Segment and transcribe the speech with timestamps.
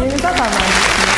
[0.00, 1.10] Yeni data mühendisiyim.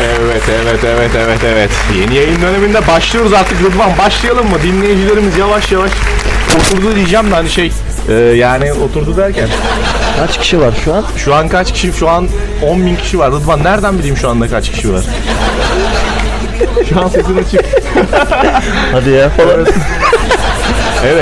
[0.00, 1.70] Evet, evet, evet, evet, evet.
[2.00, 3.98] Yeni yayın döneminde başlıyoruz artık Rıdvan.
[3.98, 4.56] Başlayalım mı?
[4.62, 5.90] Dinleyicilerimiz yavaş yavaş
[6.56, 7.72] oturdu diyeceğim de hani şey
[8.08, 9.48] e, yani oturdu derken.
[10.18, 11.04] Kaç kişi var şu an?
[11.16, 11.92] Şu an kaç kişi?
[11.92, 12.28] Şu an
[12.62, 13.32] 10 bin kişi var.
[13.32, 15.04] Rıdvan nereden bileyim şu anda kaç kişi var?
[16.88, 17.60] Şu an sesin açık.
[18.92, 19.50] Hadi ya falan.
[19.54, 19.68] Evet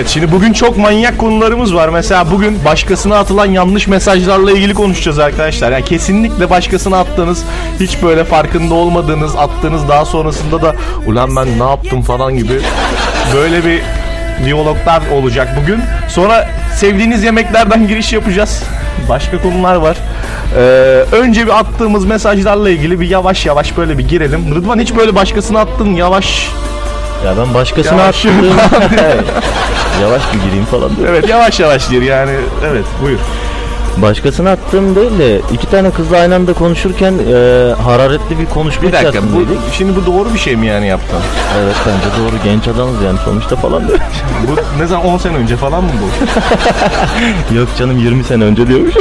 [0.08, 1.88] şimdi bugün çok manyak konularımız var.
[1.88, 5.72] Mesela bugün başkasına atılan yanlış mesajlarla ilgili konuşacağız arkadaşlar.
[5.72, 7.44] Yani kesinlikle başkasına attığınız
[7.81, 10.76] hiç böyle farkında olmadığınız attığınız daha sonrasında da
[11.07, 12.61] ulan ben ne yaptım falan gibi
[13.34, 13.82] böyle bir
[14.44, 15.81] diyaloglar olacak bugün.
[16.08, 18.62] Sonra sevdiğiniz yemeklerden giriş yapacağız.
[19.08, 19.96] Başka konular var.
[20.56, 20.61] Ee,
[21.12, 24.54] önce bir attığımız mesajlarla ilgili bir yavaş yavaş böyle bir girelim.
[24.54, 26.50] Rıdvan hiç böyle başkasına attın yavaş
[27.25, 28.26] Ya ben başkasına Yavaş.
[28.26, 28.40] attığım...
[30.02, 30.96] Yavaş bir gireyim falan.
[30.96, 31.08] diyor.
[31.08, 32.30] Evet yavaş yavaş gir yani
[32.70, 33.19] evet buyur.
[33.97, 37.34] Başkasına attığım değil de iki tane kızla aynı anda konuşurken e,
[37.83, 39.58] hararetli bir konuşma Bir dakika bu, içerisindeydik.
[39.73, 41.19] şimdi bu doğru bir şey mi yani yaptın?
[41.64, 43.98] Evet bence doğru genç adamız yani sonuçta falan diyor.
[44.48, 47.55] Bu ne zaman 10 sene önce falan mı bu?
[47.55, 48.95] Yok canım 20 sene önce diyormuş.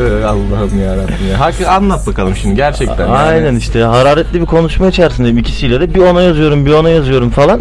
[0.00, 1.40] Ee, Allah'ım yarabbim ya.
[1.40, 3.06] Hak, anlat bakalım şimdi gerçekten.
[3.06, 3.16] yani.
[3.16, 7.60] Aynen işte hararetli bir konuşma içerisindeyim ikisiyle de bir ona yazıyorum bir ona yazıyorum falan.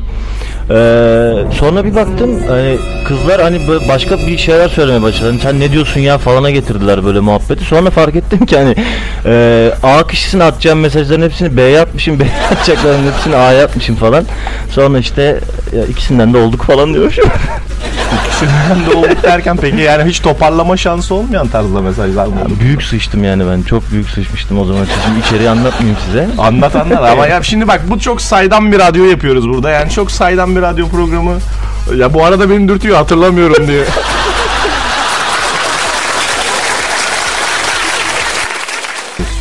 [0.69, 2.77] Ee, sonra bir baktım hani
[3.07, 5.29] kızlar hani başka bir şeyler söylemeye başladı.
[5.29, 7.63] Hani sen ne diyorsun ya falana getirdiler böyle muhabbeti.
[7.63, 8.75] Sonra fark ettim ki hani
[9.25, 14.25] e, A kişisine atacağım mesajların hepsini B'ye atmışım, B'ye atacakların hepsini A'ya atmışım falan.
[14.71, 15.39] Sonra işte
[15.75, 17.25] ya ikisinden de olduk falan diyormuşum.
[18.27, 22.53] İkisinden de olduk derken peki yani hiç toparlama şansı olmayan tarzda mesajlar mı oldu?
[22.59, 24.85] büyük sıçtım yani ben çok büyük sıçmıştım o zaman.
[25.05, 26.27] Şimdi içeriği anlatmayayım size.
[26.37, 30.11] Anlat anlat ama ya şimdi bak bu çok saydam bir radyo yapıyoruz burada yani çok
[30.11, 31.37] saydam bir radyo programı.
[31.95, 33.85] Ya bu arada beni dürtüyor hatırlamıyorum diye.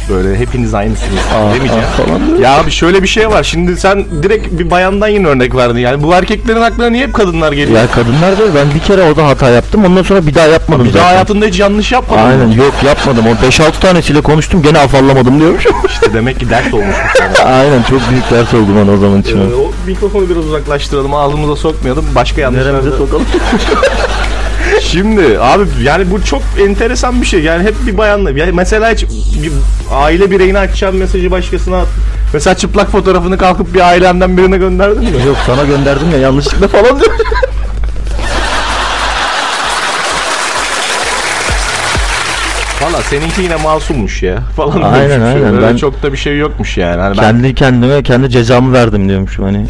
[0.09, 1.21] Böyle hepiniz aynısınız
[1.55, 1.85] demeyeceğim.
[1.85, 2.41] Aa, falan.
[2.43, 3.43] Ya abi şöyle bir şey var.
[3.43, 5.79] Şimdi sen direkt bir bayandan yine örnek verdin.
[5.79, 7.81] Yani bu erkeklerin aklına niye hep kadınlar geliyor?
[7.81, 9.85] Ya kadınlar da ben bir kere orada hata yaptım.
[9.85, 11.13] Ondan sonra bir daha yapmadım bir daha zaten.
[11.15, 12.23] hayatında hiç yanlış yapmadın.
[12.25, 12.29] mı?
[12.29, 13.25] Aynen yok yapmadım.
[13.27, 15.67] O 5-6 tanesiyle konuştum gene afallamadım diyormuş.
[15.89, 16.97] İşte demek ki dert olmuş.
[17.45, 19.37] Aynen çok büyük ders oldu bana o zaman için.
[19.39, 22.05] Ee, o mikrofonu biraz uzaklaştıralım, ağzımıza sokmayalım.
[22.15, 22.65] Başka yanlışlar.
[22.67, 23.25] Neremize da- sokalım.
[24.93, 27.43] Şimdi abi yani bu çok enteresan bir şey.
[27.43, 28.31] Yani hep bir bayanla.
[28.31, 29.03] Yani mesela hiç
[29.43, 29.53] bir
[29.93, 31.89] aile bireyine açacağın mesajı başkasına at.
[32.33, 35.27] Mesela çıplak fotoğrafını kalkıp bir ailenden birine gönderdin mi?
[35.27, 37.13] yok sana gönderdim ya yanlışlıkla falan diyor.
[42.83, 44.39] Valla seninki yine masummuş ya.
[44.57, 45.27] Falan Aynen, diyormuş.
[45.35, 45.55] aynen.
[45.57, 47.01] Öyle Ben- çok da bir şey yokmuş yani.
[47.01, 49.67] Hani ben Kendi kendime kendi cezamı verdim diyormuşum hani.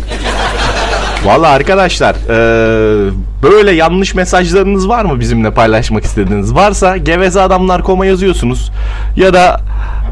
[1.25, 3.11] Valla arkadaşlar eee,
[3.43, 6.55] böyle yanlış mesajlarınız var mı bizimle paylaşmak istediğiniz?
[6.55, 8.71] Varsa gevezeadamlar.com'a yazıyorsunuz
[9.17, 9.61] ya da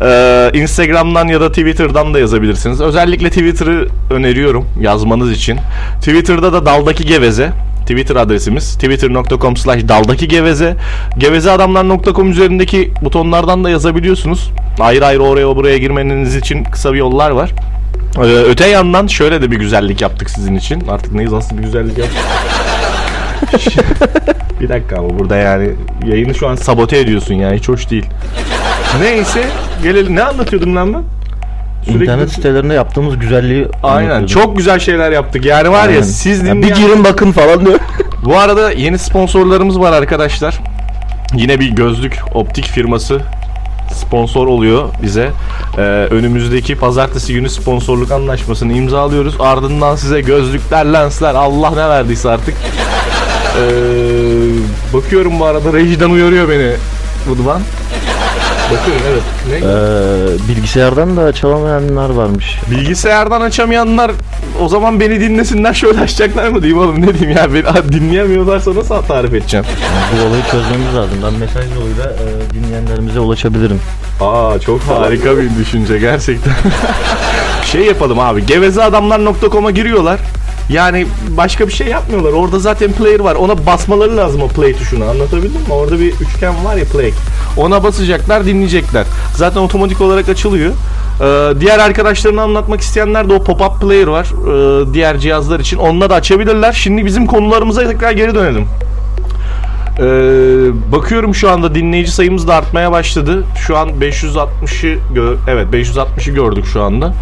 [0.03, 2.81] eee, Instagram'dan ya da Twitter'dan da yazabilirsiniz.
[2.81, 5.59] Özellikle Twitter'ı öneriyorum yazmanız için.
[6.01, 7.51] Twitter'da da daldaki geveze
[7.83, 10.77] Twitter adresimiz twitter.com slash daldaki geveze
[11.19, 14.51] gevezeadamlar.com üzerindeki butonlardan da yazabiliyorsunuz.
[14.81, 17.51] Ayrı ayrı oraya buraya girmeniz için kısa bir yollar var.
[18.19, 20.89] Ee, öte yandan şöyle de bir güzellik yaptık sizin için.
[20.89, 22.19] Artık neyiz nasıl bir güzellik yaptık?
[24.61, 25.71] bir dakika ama burada yani
[26.07, 28.07] yayını şu an sabote ediyorsun yani hiç hoş değil.
[29.01, 29.45] Neyse
[29.83, 30.17] gelelim.
[30.17, 31.03] Ne anlatıyordum lan ben?
[31.85, 35.45] Sürekli- İnternet sitelerinde yaptığımız güzelliği Aynen çok güzel şeyler yaptık.
[35.45, 36.03] Yani var ya Aynen.
[36.03, 36.63] siz Ya dinleyen...
[36.63, 37.79] bir girin bakın falan diyor.
[38.25, 40.59] Bu arada yeni sponsorlarımız var arkadaşlar.
[41.35, 43.21] Yine bir gözlük optik firması
[43.93, 45.31] sponsor oluyor bize.
[45.79, 49.35] Ee, önümüzdeki pazartesi günü sponsorluk anlaşmasını imzalıyoruz.
[49.39, 52.55] Ardından size gözlükler, lensler, Allah ne verdiyse artık.
[52.55, 53.61] Ee,
[54.95, 56.73] bakıyorum bu arada rejiden uyarıyor beni
[57.31, 57.63] Rıdvan.
[58.73, 59.23] Bakıyorum evet.
[59.49, 59.57] Ne?
[59.57, 62.59] Ee, bilgisayardan da çalamayanlar varmış.
[62.71, 64.11] Bilgisayardan açamayanlar
[64.61, 69.03] o zaman beni dinlesinler şöyle açacaklar mı diyeyim oğlum ne diyeyim ya beni dinleyemiyorlarsa nasıl
[69.03, 69.67] tarif edeceğim?
[70.13, 71.19] Bu olayı çözmemiz lazım.
[71.25, 73.81] Ben mesaj yoluyla e, dinleyenlerimize ulaşabilirim.
[74.21, 76.53] Aa çok harika bir düşünce gerçekten.
[77.65, 80.21] şey yapalım abi gevezeadamlar.com'a giriyorlar.
[80.73, 82.33] Yani başka bir şey yapmıyorlar.
[82.33, 83.35] Orada zaten player var.
[83.35, 85.05] Ona basmaları lazım o play tuşuna.
[85.11, 85.73] Anlatabildim mi?
[85.73, 87.13] Orada bir üçgen var ya play.
[87.57, 89.07] Ona basacaklar, dinleyecekler.
[89.35, 90.73] Zaten otomatik olarak açılıyor.
[91.21, 94.27] Ee, diğer arkadaşlarına anlatmak isteyenler de o pop-up player var.
[94.27, 95.77] Ee, diğer cihazlar için.
[95.77, 96.73] Onunla da açabilirler.
[96.73, 98.67] Şimdi bizim konularımıza tekrar geri dönelim.
[99.99, 100.03] Ee,
[100.93, 103.45] bakıyorum şu anda dinleyici sayımız da artmaya başladı.
[103.67, 107.15] Şu an 560'ı gö- evet 560'ı gördük şu anda.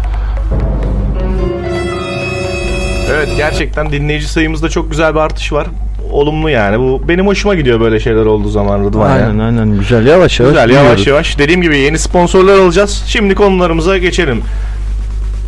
[3.13, 5.67] Evet gerçekten dinleyici sayımızda çok güzel bir artış var.
[6.11, 6.79] olumlu yani.
[6.79, 9.15] Bu benim hoşuma gidiyor böyle şeyler olduğu zaman Rıdvan ya.
[9.27, 10.51] Aynen aynen güzel yavaş yavaş.
[10.53, 11.07] Güzel yavaş büyüyoruz.
[11.07, 11.39] yavaş.
[11.39, 13.03] Dediğim gibi yeni sponsorlar alacağız.
[13.07, 14.41] Şimdi konularımıza geçelim.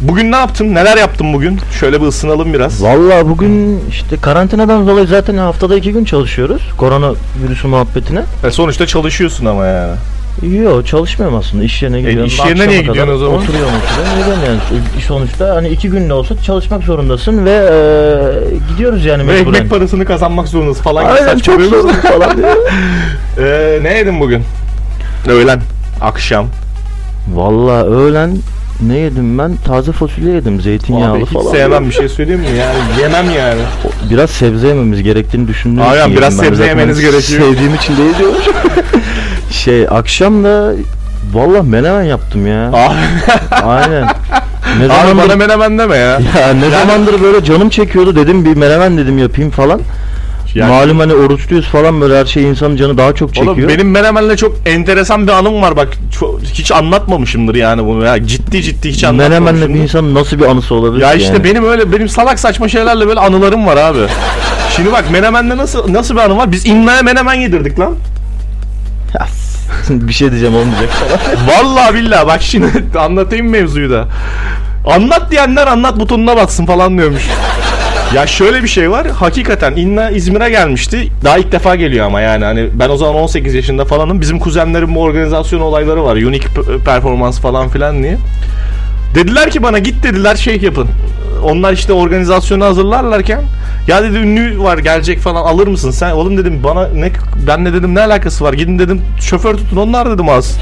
[0.02, 0.76] Bugün ne yaptın?
[0.76, 1.60] Neler yaptın bugün?
[1.80, 2.84] Şöyle bir ısınalım biraz.
[2.84, 6.62] Valla bugün işte karantinadan dolayı zaten haftada iki gün çalışıyoruz.
[6.78, 7.12] Korona
[7.44, 8.22] virüsü muhabbetine.
[8.48, 9.94] E sonuçta çalışıyorsun ama yani.
[10.42, 12.24] Yok çalışmıyorum aslında iş yerine gidiyorum.
[12.24, 13.42] E, iş yerine Akşama niye kadar gidiyorsun o zaman?
[13.42, 14.20] Oturuyorum oturuyorum.
[14.40, 14.60] Neden yani
[15.08, 19.54] sonuçta hani iki gün de olsa çalışmak zorundasın ve e, gidiyoruz yani Ve mecburen.
[19.56, 21.04] ekmek parasını kazanmak zorundasın falan.
[21.04, 21.82] gibi Aynen çok saçmalıyoruz.
[21.82, 22.56] zor falan diyor.
[23.40, 24.44] Ee, ne yedin bugün?
[25.28, 25.62] Öğlen,
[26.02, 26.46] akşam.
[27.34, 28.38] Valla öğlen
[28.82, 29.56] ne yedim ben?
[29.66, 31.52] Taze fasulye yedim zeytinyağlı Abi hiç falan.
[31.52, 32.48] sevmem bir şey söyleyeyim mi?
[32.60, 33.62] Yani yemem yani.
[34.10, 36.44] Biraz sebze yememiz gerektiğini düşündüğüm için Aynen, yedim biraz ben.
[36.44, 37.42] sebze Zaten yemeniz gerekiyor.
[37.42, 38.36] Sevdiğim için değil diyorum.
[39.54, 40.74] şey akşam da
[41.34, 42.68] valla menemen yaptım ya.
[42.70, 42.96] Abi,
[43.66, 44.08] Aynen.
[44.80, 46.20] Ne abi bana zamandır menemen deme ya.
[46.40, 49.82] ya ne zamandır böyle canım çekiyordu dedim bir menemen dedim yapayım falan.
[50.56, 53.56] Yani- Malum hani oruçluyuz falan böyle her şey insanın canı daha çok çekiyor.
[53.58, 55.88] Oğlum benim menemenle çok enteresan bir anım var bak.
[56.20, 58.28] Çok, hiç anlatmamışımdır yani bunu ya.
[58.28, 59.52] Ciddi ciddi hiç anlatmamışımdır.
[59.52, 61.44] Menemenle bir insanın nasıl bir anısı olabilir Ya ki işte yani?
[61.44, 64.00] benim öyle benim salak saçma şeylerle böyle anılarım var abi.
[64.76, 66.52] Şimdi bak menemenle nasıl nasıl bir anım var?
[66.52, 67.96] Biz İnna'ya menemen yedirdik lan.
[69.20, 69.28] Ya,
[70.08, 70.90] bir şey diyeceğim olmayacak.
[71.48, 72.68] Vallahi billahi bak şimdi
[73.00, 74.08] anlatayım mevzuyu da.
[74.86, 77.24] Anlat diyenler anlat butonuna batsın falan diyormuş.
[78.16, 79.08] Ya şöyle bir şey var.
[79.08, 81.12] Hakikaten İnna İzmir'e gelmişti.
[81.24, 84.22] Daha ilk defa geliyor ama yani hani ben o zaman 18 yaşında falanım.
[84.22, 86.16] Bizim kuzenlerin bu organizasyon olayları var.
[86.16, 86.48] Unique
[86.86, 88.18] performans falan filan diye.
[89.16, 90.88] Dediler ki bana git dediler şey yapın.
[91.44, 93.42] Onlar işte organizasyonu hazırlarlarken
[93.88, 96.12] ya dedi ünlü var gelecek falan alır mısın sen?
[96.12, 97.12] Oğlum dedim bana ne
[97.48, 98.54] ben ne dedim ne alakası var?
[98.54, 100.58] Gidin dedim şoför tutun onlar dedim az.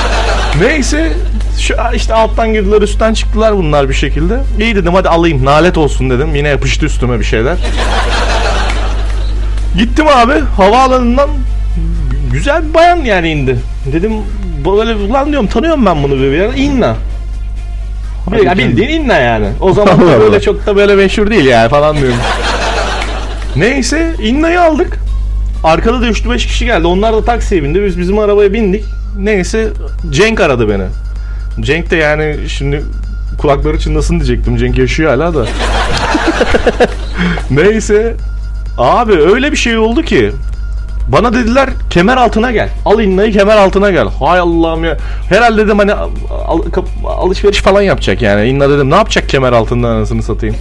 [0.60, 1.12] Neyse
[1.60, 4.40] şu işte alttan girdiler üstten çıktılar bunlar bir şekilde.
[4.60, 6.34] İyi dedim hadi alayım nalet olsun dedim.
[6.34, 7.56] Yine yapıştı üstüme bir şeyler.
[9.78, 11.28] Gittim abi havaalanından
[12.32, 13.56] güzel bir bayan yani indi.
[13.92, 14.12] Dedim
[14.64, 16.50] böyle ulan diyorum tanıyorum ben bunu bir yer.
[16.56, 16.96] İnna.
[18.44, 19.46] Ya bildiğin İnna yani.
[19.60, 22.16] O zaman böyle çok da böyle meşhur değil yani falan diyorum.
[23.56, 24.98] Neyse İnna'yı aldık.
[25.64, 26.86] Arkada da 3-5 kişi geldi.
[26.86, 27.84] Onlar da taksiye bindi.
[27.84, 28.84] Biz bizim arabaya bindik.
[29.18, 29.68] Neyse
[30.10, 30.84] Cenk aradı beni.
[31.60, 32.82] Cenk de yani şimdi
[33.38, 34.56] kulakları çınlasın diyecektim.
[34.56, 35.46] Cenk yaşıyor hala da.
[37.50, 38.14] Neyse.
[38.78, 40.32] Abi öyle bir şey oldu ki.
[41.08, 42.68] Bana dediler kemer altına gel.
[42.84, 44.08] Al innayı kemer altına gel.
[44.20, 44.96] Hay Allah'ım ya.
[45.28, 48.48] Herhalde dedim hani al- kap- alışveriş falan yapacak yani.
[48.48, 50.56] İnna dedim ne yapacak kemer altında anasını satayım.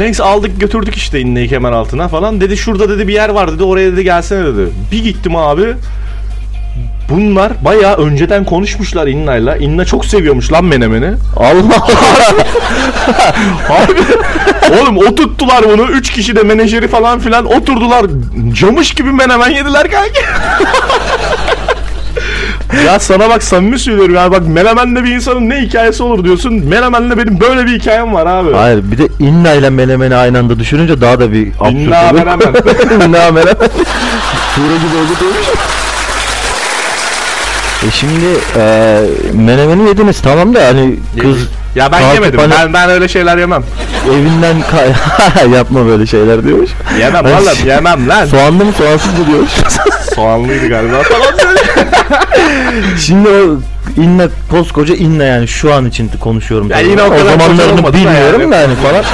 [0.00, 2.40] Neyse aldık götürdük işte inneyi kemer altına falan.
[2.40, 4.68] Dedi şurada dedi bir yer var dedi oraya dedi gelsene dedi.
[4.92, 5.74] Bir gittim abi.
[7.10, 9.56] Bunlar bayağı önceden konuşmuşlar İnna'yla.
[9.56, 11.12] İnna çok seviyormuş lan menemeni.
[11.36, 11.86] Allah
[13.68, 13.92] Abi
[14.80, 15.82] oğlum oturttular bunu.
[15.82, 18.06] Üç kişi de menajeri falan filan oturdular.
[18.52, 20.20] Camış gibi menemen yediler kanki.
[22.86, 26.54] ya sana bak samimi söylüyorum ya bak menemenle bir insanın ne hikayesi olur diyorsun.
[26.54, 28.52] Menemenle benim böyle bir hikayem var abi.
[28.52, 32.12] Hayır bir de inna ile melemeni aynı anda düşününce daha da bir absürt İnna oluyor.
[32.24, 32.54] menemen.
[32.96, 33.54] inna menemen.
[34.54, 35.46] Sure gibi demiş.
[37.88, 38.26] E şimdi
[38.56, 39.00] e,
[39.34, 41.36] menemeni yediniz tamam da hani kız
[41.74, 42.40] ya ben kalkıp yemedim.
[42.40, 43.62] hani Ben, ben öyle şeyler yemem.
[44.10, 46.70] evinden ka- yapma böyle şeyler diyormuş.
[47.00, 48.26] Yemem Hani valla yemem lan.
[48.26, 49.50] Soğanlı mı soğansız mı diyormuş.
[50.20, 51.60] Soğanlıydı galiba falan böyle.
[52.98, 53.60] Şimdi o
[54.00, 56.70] inna koskoca inna yani şu an için konuşuyorum.
[56.70, 56.88] Ya tabii.
[56.88, 58.54] yine o kadar zamanlarını olmadı da bilmiyorum yani.
[58.54, 59.04] yani falan.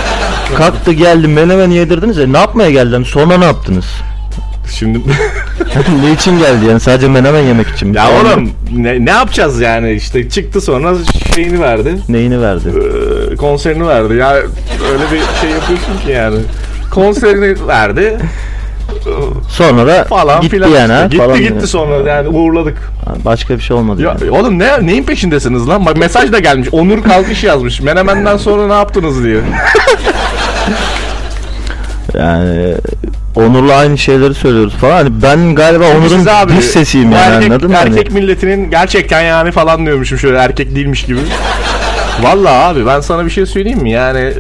[0.57, 2.19] Kalktı geldi menemeni yedirdiniz.
[2.19, 3.05] E, ne yapmaya geldi?
[3.05, 3.87] Sonra ne yaptınız?
[4.71, 4.99] Şimdi
[6.05, 7.97] ne için geldi yani sadece menemen yemek için mi?
[7.97, 10.95] ya oğlum ne, ne yapacağız yani işte çıktı sonra
[11.35, 11.99] şeyini verdi.
[12.09, 12.69] Neyini verdi?
[13.33, 14.15] Ee, konserini verdi.
[14.15, 14.35] Ya
[14.93, 16.39] öyle bir şey yapıyorsun ki yani.
[16.91, 18.19] Konserini verdi
[19.49, 20.69] Sonra da falan gitti filan.
[20.69, 21.05] yani ha?
[21.05, 21.67] Gitti falan gitti yani.
[21.67, 22.79] sonra yani uğurladık.
[23.25, 24.31] Başka bir şey olmadı Ya yani.
[24.31, 25.87] oğlum ne neyin peşindesiniz lan?
[25.87, 26.69] Bak mesaj da gelmiş.
[26.73, 27.81] Onur Kalkış yazmış.
[27.81, 29.41] Menemen'den sonra ne yaptınız diye.
[32.15, 32.75] Yani
[33.37, 34.93] Onur'la aynı şeyleri söylüyoruz falan.
[34.93, 37.77] Hani ben galiba Onur'un abi, dış sesiyim yani erkek, anladın mı?
[37.77, 41.19] Erkek Hani, milletinin gerçekten yani falan diyormuşum şöyle erkek değilmiş gibi.
[42.23, 43.91] Vallahi abi ben sana bir şey söyleyeyim mi?
[43.91, 44.33] Yani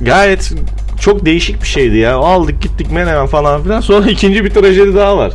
[0.00, 0.52] gayet
[1.00, 2.16] çok değişik bir şeydi ya.
[2.16, 3.80] Aldık gittik menemen falan filan.
[3.80, 5.32] Sonra ikinci bir trajedi daha var.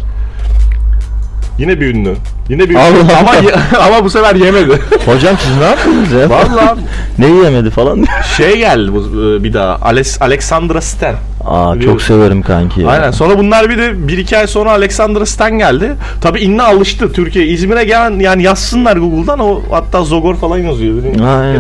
[1.58, 2.15] Yine bir ünlü.
[2.50, 3.13] Yine bir ünlü.
[3.20, 3.32] Ama
[3.88, 4.72] ama bu sefer yemedi.
[5.05, 6.29] Hocam siz ne yaptınız ya?
[6.29, 6.79] Vallahi
[7.20, 8.05] Neyi yemedi falan?
[8.38, 9.77] şey geldi bu e, bir daha.
[9.82, 11.15] Alex, Alexandra Stan.
[11.46, 11.98] Aa Biliyorum.
[11.98, 12.89] çok severim kanki ya.
[12.89, 13.12] Aynen.
[13.12, 15.96] Sonra bunlar bir de bir iki ay sonra Alexandra Stan geldi.
[16.22, 17.48] Tabi inne alıştı Türkiye.
[17.48, 21.03] İzmir'e gelen yani yazsınlar Google'dan o hatta Zogor falan yazıyor.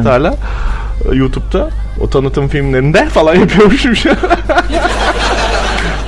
[0.03, 0.35] Hala
[1.11, 1.69] e, YouTube'da
[2.01, 4.15] o tanıtım filmlerinde falan yapıyormuşum şu an.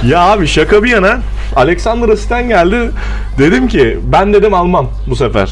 [0.07, 1.17] Ya abi şaka bir yana
[1.55, 2.91] Alexander Asisten geldi.
[3.37, 5.49] Dedim ki ben dedim almam bu sefer.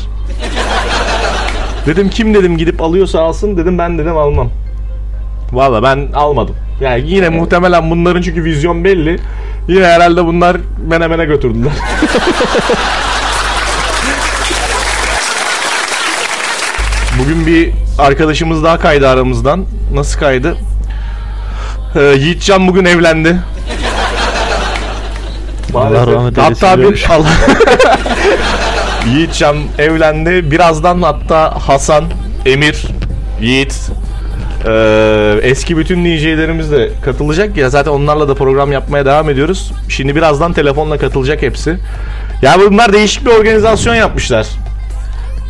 [1.85, 4.49] dedim kim dedim gidip alıyorsa alsın dedim ben dedim almam.
[5.51, 6.55] Valla ben almadım.
[6.81, 9.19] Yani yine muhtemelen bunların çünkü vizyon belli.
[9.67, 11.71] Yine herhalde bunlar menemene götürdüler.
[17.19, 19.65] Bugün bir arkadaşımız daha kaydı aramızdan.
[19.93, 20.55] Nasıl kaydı?
[21.95, 23.37] Ee, Yiğitcan bugün evlendi.
[25.75, 27.05] Allah rahmet eylesin Hatta bir diyormuş.
[27.09, 27.29] Allah.
[29.07, 30.51] Yiğitcan evlendi.
[30.51, 32.05] Birazdan hatta Hasan,
[32.45, 32.85] Emir,
[33.41, 33.91] Yiğit,
[34.67, 39.71] ee, eski bütün DJ'lerimiz de katılacak ya zaten onlarla da program yapmaya devam ediyoruz.
[39.89, 41.77] Şimdi birazdan telefonla katılacak hepsi.
[42.41, 44.47] Ya bunlar değişik bir organizasyon yapmışlar.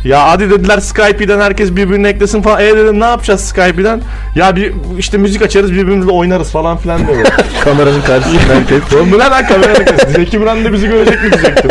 [0.04, 2.60] Ya hadi dediler Skype'den herkes birbirini eklesin falan.
[2.60, 4.00] E dedim ne yapacağız Skype'den?
[4.34, 7.26] Ya bir işte müzik açarız birbirimizle oynarız falan filan diyor.
[7.64, 8.92] Kameranın karşısında herkes.
[8.94, 10.14] Oğlum bu ne lan kamera kız?
[10.14, 11.70] Zeki Müren de bizi görecek mi diyecektim.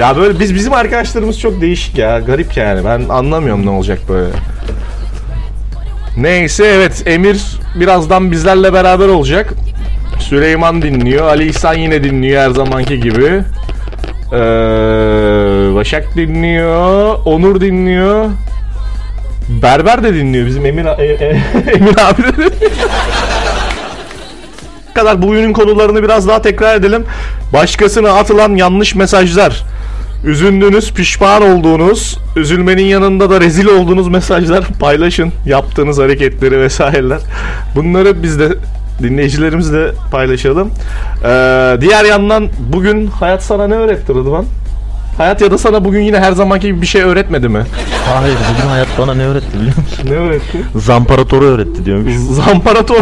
[0.00, 2.18] Ya böyle biz bizim arkadaşlarımız çok değişik ya.
[2.18, 2.84] Garip yani.
[2.84, 4.30] Ben anlamıyorum ne olacak böyle.
[6.16, 9.54] Neyse evet Emir birazdan bizlerle beraber olacak.
[10.20, 11.26] Süleyman dinliyor.
[11.26, 13.42] Ali İhsan yine dinliyor her zamanki gibi.
[14.32, 14.36] Ee,
[15.74, 17.18] Başak dinliyor.
[17.24, 18.26] Onur dinliyor.
[19.62, 20.46] Berber de dinliyor.
[20.46, 21.42] Bizim Emir, e- e-
[21.74, 22.80] Emir abi de dinliyor
[24.98, 27.04] kadar bu oyunun konularını biraz daha tekrar edelim.
[27.52, 29.64] Başkasına atılan yanlış mesajlar.
[30.24, 35.32] Üzüldüğünüz, pişman olduğunuz, üzülmenin yanında da rezil olduğunuz mesajlar paylaşın.
[35.46, 37.18] Yaptığınız hareketleri vesaireler.
[37.74, 38.48] Bunları biz de
[39.02, 40.70] dinleyicilerimizle paylaşalım.
[41.24, 44.44] Ee, diğer yandan bugün hayat sana ne öğretti Rıdvan?
[45.18, 47.62] Hayat ya da sana bugün yine her zamanki gibi bir şey öğretmedi mi?
[48.14, 50.04] Hayır bugün hayat bana ne öğretti biliyor musun?
[50.04, 50.58] Ne öğretti?
[50.76, 52.12] Zamparatoru öğretti diyormuş.
[52.16, 52.96] Zamparator.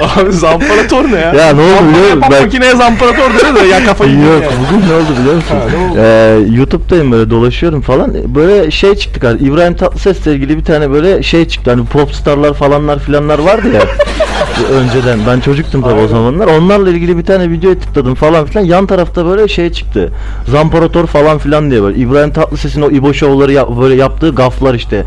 [0.16, 1.32] Abi zamparator ne ya?
[1.34, 2.22] Ya ne oldu Zampara biliyor musun?
[2.32, 5.56] Ben- makineye zamparator dedi de ya kafayı Yok bugün ne oldu biliyor musun?
[5.56, 5.98] Ha, oldu?
[5.98, 8.34] Ee, YouTube'dayım böyle dolaşıyorum falan.
[8.34, 9.44] Böyle şey çıktı galiba.
[9.44, 11.70] İbrahim Tatlıses'le ilgili bir tane böyle şey çıktı.
[11.70, 13.82] Hani popstarlar falanlar filanlar vardı ya.
[14.72, 15.18] önceden.
[15.28, 16.46] Ben çocuktum tabii o zamanlar.
[16.46, 18.64] Onlarla ilgili bir tane video tıkladım falan filan.
[18.64, 20.12] Yan tarafta böyle şey çıktı.
[20.48, 21.98] Zamparator falan filan diye böyle.
[21.98, 25.04] İbrahim Tatlıses'in o İbo şovları yap- böyle yaptığı gaflar işte.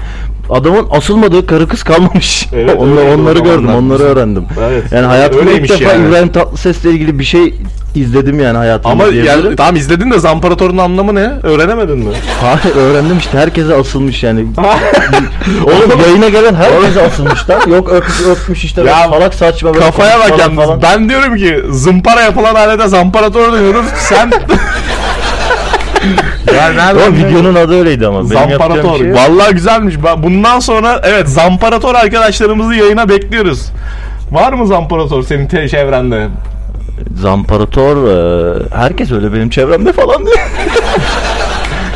[0.49, 2.47] Adamın asılmadığı karı kız kalmamış.
[2.53, 3.79] Evet, onları, öyleydi o onları gördüm, zamanlar.
[3.79, 4.45] onları öğrendim.
[4.69, 4.83] Evet.
[4.91, 6.07] Yani hayatımda ilk Öyleymiş defa yani.
[6.07, 7.55] İbrahim Tatlıses'le ilgili bir şey
[7.95, 9.43] izledim yani hayatımda Ama diyebilirim.
[9.45, 11.31] yani, tamam izledin de zamparatorun anlamı ne?
[11.43, 12.13] Öğrenemedin mi?
[12.41, 14.39] Hayır öğrendim işte herkese asılmış yani.
[15.65, 17.61] Oğlum yayına gelen herkese asılmış lan.
[17.69, 20.65] Yok öp, öpmüş işte Ya, salak saçma böyle Kafaya bak konuşmalar yalnız.
[20.65, 20.81] falan.
[20.81, 23.85] Ben diyorum ki zımpara yapılan alete zamparator diyoruz.
[23.97, 24.31] Sen...
[26.55, 28.19] ya nereden Oğlum ne- videonun adı öyleydi ama.
[28.29, 28.93] Benim yapacağım Zamparator.
[28.93, 29.17] bir şey yok.
[29.17, 29.95] Vallahi güzelmiş.
[30.03, 33.65] Ben bundan sonra evet zamparator arkadaşlarımızı yayına bekliyoruz.
[34.31, 36.27] Var mı zamparator senin te- çevrende?
[37.21, 40.39] Zamparator e, herkes öyle benim çevremde falan diyor.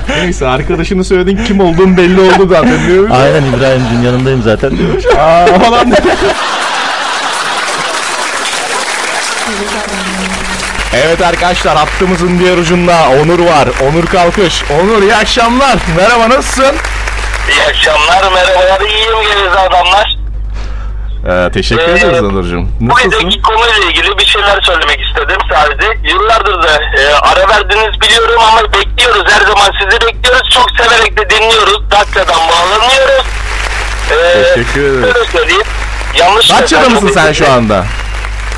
[0.10, 2.80] Neyse arkadaşını söyledin kim olduğun belli oldu zaten.
[3.12, 5.18] Aynen İbrahim'cim yanındayım zaten diyor.
[5.20, 5.92] Aa, falan.
[10.94, 13.68] Evet arkadaşlar hattımızın diğer ucunda Onur var.
[13.84, 14.64] Onur Kalkış.
[14.82, 15.76] Onur iyi akşamlar.
[15.98, 16.76] Merhaba nasılsın?
[17.52, 20.18] İyi akşamlar, merhabalar, iyiyim geriz adamlar.
[21.30, 22.66] Ee, teşekkür Ee, ederiz Onurcuğum.
[22.80, 23.12] Bu Nasılsın?
[23.20, 25.88] geceki konuyla ilgili bir şeyler söylemek istedim sadece.
[26.04, 26.70] Yıllardır da
[27.00, 29.24] e, ara verdiniz biliyorum ama bekliyoruz.
[29.34, 30.50] Her zaman sizi bekliyoruz.
[30.50, 31.92] Çok severek de dinliyoruz.
[31.92, 33.26] Datça'dan bağlanıyoruz.
[34.12, 35.14] Ee, Teşekkür ederiz.
[35.14, 35.64] Şöyle söyleyeyim.
[36.16, 37.86] Yanlış Datça'da mısın sen şu anda?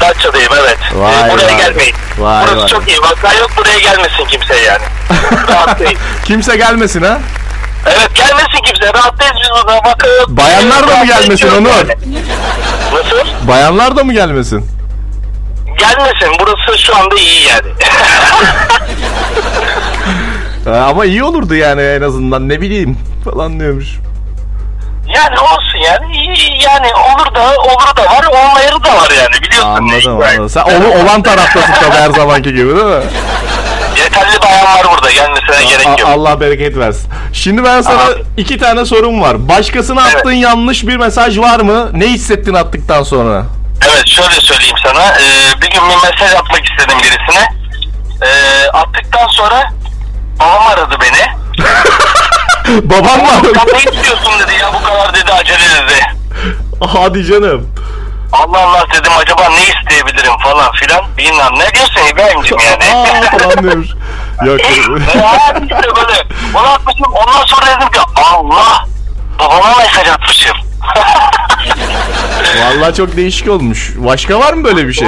[0.02, 0.78] Datça'dayım evet.
[0.96, 1.58] Vay Ee, buraya vay.
[1.58, 1.94] gelmeyin.
[2.18, 2.68] Vay Burası vay.
[2.68, 2.98] çok iyi.
[3.02, 4.84] Vaka yok buraya gelmesin kimse yani.
[5.52, 6.00] Rahattayız.
[6.25, 7.18] Kimse gelmesin ha?
[7.86, 8.94] Evet gelmesin kimse.
[8.94, 9.75] Rahattayız biz burada.
[9.78, 10.30] Vaka yok.
[10.30, 11.70] Bayanlar da mı gelmesin Onur?
[11.70, 11.96] yani.
[12.94, 13.48] Nasıl?
[13.48, 14.68] Bayanlar da mı gelmesin?
[15.80, 16.30] Gelmesin.
[16.40, 17.68] Burası şu anda iyi yani.
[20.68, 23.88] Ee, ama iyi olurdu yani en azından ne bileyim falan diyormuş.
[25.15, 26.17] Yani olsun yani.
[26.17, 28.25] İyi yani olur da olur da var.
[28.25, 29.34] Olmayarı da var yani.
[29.43, 29.69] Biliyorsun.
[29.69, 30.25] Anladım Yani.
[30.25, 30.50] anladım.
[30.50, 33.03] Sen onu olan taraftasın tabii her zamanki gibi değil mi?
[33.98, 35.12] Yeterli bayan var burada.
[35.12, 36.10] Gelmesine gerek yok.
[36.10, 37.10] Allah bereket versin.
[37.34, 38.24] Şimdi ben sana Abi.
[38.38, 39.48] iki tane sorum var.
[39.50, 40.15] Başkasına Evet.
[40.15, 41.89] attığın yanlış bir mesaj var mı?
[41.93, 43.43] Ne hissettin attıktan sonra?
[43.91, 45.05] Evet şöyle söyleyeyim sana.
[45.05, 47.45] Ee, bir gün bir mesaj atmak istedim birisine.
[48.24, 49.69] Ee, attıktan sonra
[50.39, 51.25] babam aradı beni.
[52.84, 53.27] Babam mı?
[53.55, 56.00] Sen ne istiyorsun dedi ya bu kadar dedi acele dedi.
[56.81, 57.69] Hadi canım.
[58.31, 61.01] Allah Allah dedim acaba ne isteyebilirim falan filan.
[61.17, 62.95] Bilmem ne diyorsun İbrahim'cim yani.
[62.95, 63.88] Aa falan diyormuş.
[64.45, 64.60] Yok.
[65.15, 66.24] Ya işte böyle.
[66.55, 67.13] Onu atmışım.
[67.13, 68.86] Ondan sonra dedim ki Allah
[69.39, 70.57] babama mesaj atmışım.
[72.65, 73.91] Vallahi çok değişik olmuş.
[73.98, 75.07] Başka var mı böyle bir şey?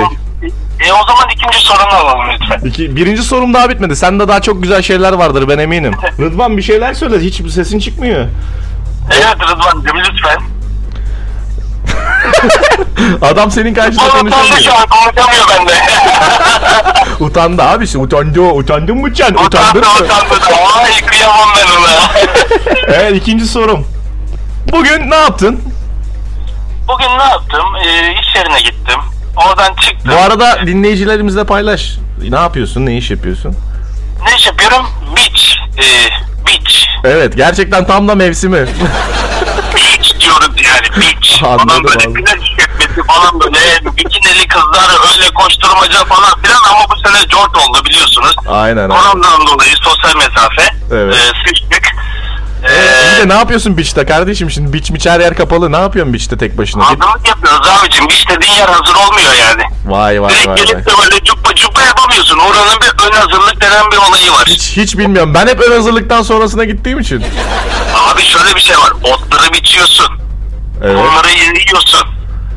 [0.79, 2.69] E o zaman ikinci sorunu alalım lütfen.
[2.69, 3.95] İki, birinci sorum daha bitmedi.
[3.95, 5.93] Sende daha çok güzel şeyler vardır ben eminim.
[6.19, 7.19] Rıdvan bir şeyler söyle.
[7.19, 8.27] Hiç sesin çıkmıyor.
[9.11, 10.37] Evet Rıdvan'cığım lütfen.
[13.21, 14.75] Adam senin karşında O utandı şu konuşamıyor.
[14.81, 15.73] an konuşamıyor bende.
[17.19, 17.97] Utandı abisi.
[17.97, 18.41] Utandı.
[18.41, 19.33] Utandın mı sen?
[19.33, 19.85] Utandın utandı mı?
[20.05, 20.55] utandı.
[20.83, 22.11] Ay kıyamam ben ona.
[22.95, 23.87] Evet ikinci sorum.
[24.71, 25.61] Bugün ne yaptın?
[26.87, 27.65] Bugün ne yaptım?
[27.85, 28.99] Ee, iş yerine gittim.
[29.37, 30.11] Oradan çıktım.
[30.11, 31.97] Bu arada dinleyicilerimizle paylaş.
[32.29, 32.85] Ne yapıyorsun?
[32.85, 33.55] Ne iş yapıyorsun?
[34.29, 34.85] Ne iş yapıyorum?
[35.15, 35.43] Beach.
[35.77, 36.09] Ee,
[36.47, 36.75] beach.
[37.03, 38.57] Evet gerçekten tam da mevsimi.
[39.75, 41.43] Beach diyoruz yani beach.
[41.43, 42.13] Anladım, falan böyle anladım.
[42.23, 43.59] plaj işletmesi falan böyle
[43.97, 48.35] bikinili kızlar öyle koşturmaca falan filan ama bu sene jort oldu biliyorsunuz.
[48.47, 48.89] Aynen.
[48.89, 50.63] Koronadan dolayı sosyal mesafe.
[50.91, 51.15] Evet.
[51.47, 51.66] Sıçtık.
[53.27, 56.83] Ne yapıyorsun beach'te kardeşim şimdi beach miç her yer kapalı ne yapıyorsun beach'te tek başına?
[56.85, 58.05] Hazırlık yapıyoruz abicim.
[58.09, 59.63] Beach dediğin yer hazır olmuyor yani.
[59.85, 60.65] Vay vay Direkt vay vay.
[60.65, 62.37] gelip de böyle cuppa cuppa yapamıyorsun.
[62.39, 64.45] Oranın bir ön hazırlık denen bir olayı var.
[64.47, 65.33] Hiç, hiç bilmiyorum.
[65.33, 67.23] Ben hep ön hazırlıktan sonrasına gittiğim için.
[68.13, 68.91] Abi şöyle bir şey var.
[69.03, 70.07] Otları biçiyorsun.
[70.83, 70.95] Evet.
[70.95, 72.07] Onları yiyorsun.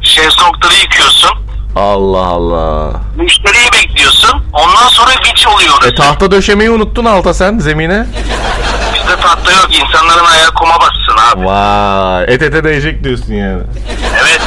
[0.03, 1.31] Şezlongları yıkıyorsun.
[1.77, 2.93] Allah Allah.
[3.17, 4.45] Müşteriyi bekliyorsun.
[4.53, 5.93] Ondan sonra biç oluyor.
[5.93, 8.07] E tahta döşemeyi unuttun alta sen zemine.
[8.95, 9.69] Bizde tahta yok.
[9.79, 11.47] İnsanların ayağı kuma bassın abi.
[11.47, 12.25] Vay.
[12.35, 13.63] Et ete değecek diyorsun yani.
[14.23, 14.41] Evet.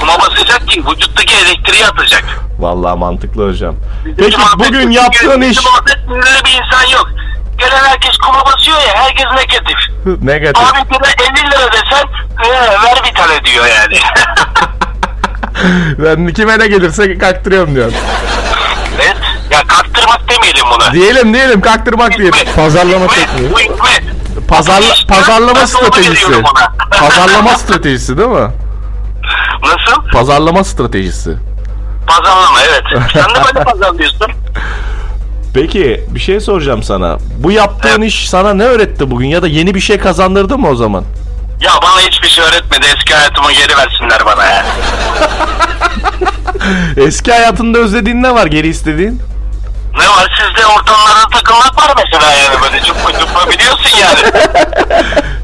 [0.00, 2.24] Kuma basacak ki vücuttaki elektriği atacak.
[2.58, 3.74] Vallahi mantıklı hocam.
[4.04, 7.08] Bizim Peki muhabbet- bugün yaptığın iş sinirli bir insan yok.
[7.58, 9.76] Gelen herkes kuma basıyor ya herkes negatif.
[10.22, 10.62] negatif.
[10.64, 12.04] Abi sana 50 lira desen
[12.44, 12.50] "Ee,
[12.82, 13.98] ver bir tane diyor yani.
[15.98, 17.92] Ben kime ne gelirse kaktırıyorum diyor.
[18.96, 19.16] evet.
[19.50, 20.92] Ya kaktırmak demeyelim buna.
[20.92, 22.34] Diyelim diyelim kaktırmak diyelim.
[22.56, 23.52] Pazarlama Hikmet, tekniği.
[23.52, 24.02] Bu hikmet.
[24.48, 26.32] Pazarla, pazarlama stratejisi.
[27.00, 28.48] Pazarlama stratejisi değil mi?
[29.62, 30.10] Nasıl?
[30.12, 31.36] Pazarlama stratejisi.
[32.06, 32.82] Pazarlama evet.
[33.12, 34.26] Sen de böyle pazarlıyorsun.
[35.54, 37.18] Peki bir şey soracağım sana.
[37.38, 38.08] Bu yaptığın Evet.
[38.12, 41.04] iş sana ne öğretti bugün ya da yeni bir şey kazandırdı mı o zaman?
[41.60, 42.86] Ya bana hiçbir şey öğretmedi.
[42.96, 44.66] Eski hayatımı geri versinler bana ya.
[47.06, 49.22] Eski hayatında özlediğin ne var geri istediğin?
[49.98, 54.20] Ne var sizde ortamlarda takılmak var mesela yani böyle cuppa cuppa biliyorsun yani.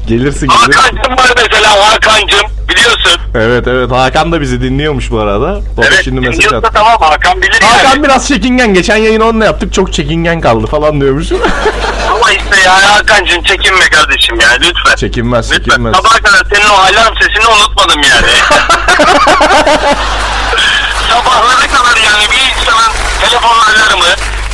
[0.07, 0.47] Gelirsin gelirsin.
[0.71, 3.21] Hakan'cım var mesela Hakan'cım biliyorsun.
[3.35, 5.61] Evet evet Hakan da bizi dinliyormuş bu arada.
[5.77, 6.69] O evet şimdi mesaj attı.
[6.73, 8.03] tamam Hakan bilir Hakan yani.
[8.03, 8.73] biraz çekingen.
[8.73, 9.73] Geçen yayını onunla yaptık.
[9.73, 11.31] Çok çekingen kaldı falan diyormuş.
[12.11, 14.95] Ama işte ya Hakan'cım çekinme kardeşim ya lütfen.
[14.95, 15.63] çekinmez Lütfen.
[15.65, 15.95] çekinmez.
[15.95, 18.27] Sabaha kadar senin o alarm sesini unutmadım yani.
[21.09, 22.91] Sabahlara kadar yani bir insanın
[23.21, 24.05] telefon alarmı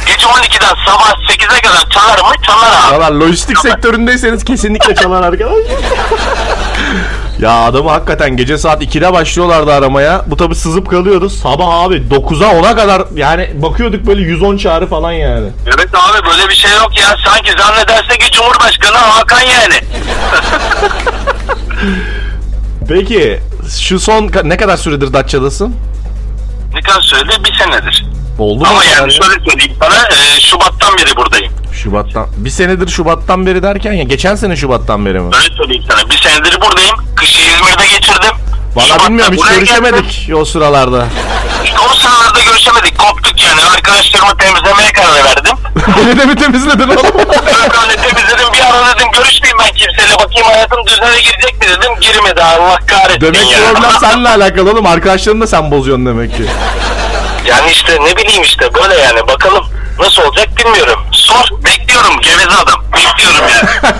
[0.06, 2.34] gece 12'den sabah 8'e kadar çalar mı?
[2.46, 2.90] Çalar abi.
[2.92, 3.12] Çalar.
[3.12, 5.58] Lojistik sektöründeyseniz kesinlikle çalar arkadaşlar.
[7.40, 10.26] ya adamı hakikaten gece saat 2'de başlıyorlardı aramaya.
[10.28, 11.40] Bu tabi sızıp kalıyoruz.
[11.40, 15.50] Sabah abi 9'a 10'a kadar yani bakıyorduk böyle 110 çağrı falan yani.
[15.66, 17.16] Evet abi böyle bir şey yok ya.
[17.26, 19.76] Sanki zannederse ki Cumhurbaşkanı Hakan yani.
[22.90, 23.40] Peki
[23.80, 25.76] şu son ne kadar süredir Datça'dasın?
[26.74, 27.36] Ne kadar söyledi?
[27.46, 28.06] Bir senedir.
[28.40, 28.68] Oldu mu?
[28.70, 29.22] Ama kadar yani ya?
[29.22, 30.08] şöyle söyleyeyim sana.
[30.08, 31.54] e, Şubat'tan beri buradayım.
[31.74, 32.28] Şubattan.
[32.38, 35.30] Bir senedir Şubat'tan beri derken ya geçen sene Şubat'tan beri mi?
[35.36, 36.10] Öyle söyleyeyim sana.
[36.10, 36.96] Bir senedir buradayım.
[37.16, 38.32] Kışı İzmir'de geçirdim.
[38.76, 41.08] Valla Şubat'ta bilmiyorum hiç buraya görüşemedik o sıralarda.
[41.64, 42.98] İşte o sıralarda görüşemedik.
[43.00, 43.62] Koptuk yani.
[43.76, 45.56] Arkadaşlarımı temizlemeye karar verdim.
[45.98, 47.04] Beni de mi temizledin oğlum?
[47.82, 48.54] Böyle temizledim.
[48.54, 50.14] Bir ara dedim görüşmeyeyim ben kimseyle.
[50.24, 51.92] Bakayım hayatım düzene girecek mi dedim.
[52.02, 53.60] Girmedi Allah kahretsin demek ya.
[53.74, 54.86] problem seninle alakalı oğlum.
[54.86, 56.44] Arkadaşlarını da sen bozuyorsun demek ki.
[57.50, 59.66] Yani işte ne bileyim işte böyle yani bakalım
[60.00, 61.00] nasıl olacak bilmiyorum.
[61.12, 62.84] Sor bekliyorum geveze adam.
[62.94, 63.94] Bekliyorum yani.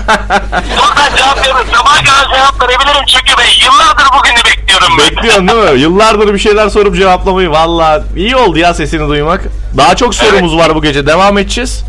[0.96, 1.66] Ben cevap veririm.
[1.76, 5.10] Sabaha kadar cevap verebilirim çünkü ben yıllardır bugünü bekliyorum ben.
[5.16, 5.80] Bekliyorsun değil mi?
[5.80, 7.50] Yıllardır bir şeyler sorup cevaplamayı.
[7.50, 9.40] Valla iyi oldu ya sesini duymak.
[9.76, 11.06] Daha çok sorumuz var bu gece.
[11.06, 11.84] Devam edeceğiz.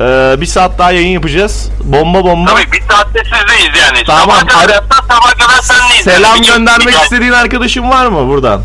[0.00, 1.68] Ee, bir saat daha yayın yapacağız.
[1.84, 2.50] Bomba bomba.
[2.50, 4.04] Tabii bir saatte sizdeyiz yani.
[4.06, 6.04] Tamam, Sabaha kadar sabaha kadar senleyiz.
[6.04, 6.46] Selam Yani.
[6.46, 8.62] göndermek istediğin arkadaşın var mı buradan?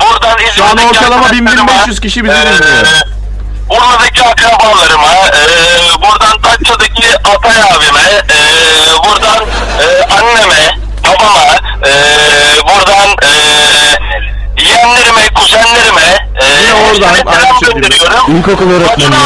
[0.00, 2.86] Buradan Şu an İzmir'deki ortalama arkadaşlarıma, 1500 kişi bizi eee, dinliyor.
[3.70, 9.46] Buradaki akrabalarıma, eee, buradan Datça'daki Atay abime, eee, buradan
[9.80, 11.44] eee, anneme, babama,
[11.86, 13.98] eee, buradan eee,
[14.64, 17.72] yeğenlerime, kuzenlerime, eee, Yine oradan hepsine aynı selam şekilde.
[17.80, 18.36] gönderiyorum.
[18.36, 18.66] İlkokul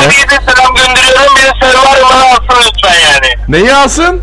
[0.06, 1.34] abiye de selam gönderiyorum.
[1.36, 3.34] Beni Survivor'a alsın lütfen yani.
[3.48, 4.22] Neyi alsın?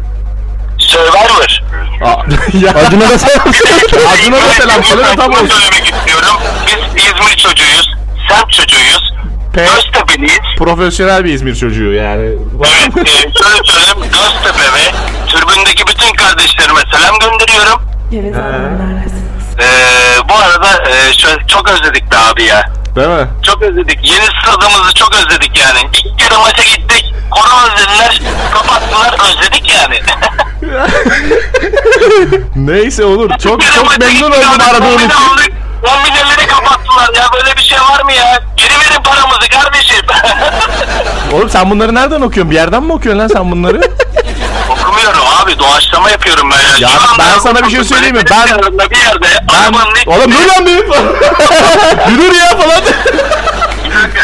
[0.79, 1.61] Survivor.
[2.01, 3.47] Aa, ya, Acuna da selam.
[4.13, 5.47] Acun'a da selam söyle de tam olsun.
[5.47, 6.37] söylemek istiyorum.
[6.67, 7.89] Biz İzmir çocuğuyuz.
[8.29, 9.13] Semt çocuğuyuz.
[9.53, 10.39] P- Göztepe'liyiz.
[10.57, 12.25] Profesyonel bir İzmir çocuğu yani.
[12.25, 13.97] Evet, e, şöyle söyleyeyim.
[14.01, 14.91] Göztepe ve
[15.27, 17.81] türbündeki bütün kardeşlerime selam gönderiyorum.
[18.39, 19.19] Adamlardasınız.
[19.59, 22.63] Ee, bu arada e, şöyle, çok özledik be abi ya.
[22.95, 23.27] Değil mi?
[23.43, 23.99] Çok özledik.
[24.03, 25.79] Yeni stadımızı çok özledik yani.
[25.93, 27.13] İlk kere maça gittik.
[27.31, 28.21] Korona dediler.
[28.53, 29.13] Kapattılar.
[29.29, 29.99] Özledik yani.
[32.55, 33.29] Neyse olur.
[33.29, 35.09] Çok çok memnun oldum aradığın için.
[35.09, 35.51] aldık.
[35.83, 37.27] 10 milyonları kapattılar ya.
[37.33, 38.39] Böyle bir şey var mı ya?
[38.57, 40.05] Geri verin paramızı kardeşim.
[41.33, 42.51] Oğlum sen bunları nereden okuyorsun?
[42.51, 43.81] Bir yerden mi okuyorsun lan sen bunları?
[44.69, 45.59] Okumuyorum abi.
[45.59, 46.81] Doğaçlama yapıyorum ben.
[46.81, 48.21] Ya Şu anda ben sana bir şey söyleyeyim mi?
[48.31, 49.27] Ben- Bir yerde.
[49.49, 49.55] Ben...
[49.55, 50.71] arabanın Oğlum dur lan bir.
[52.11, 52.81] Yürür ya falan.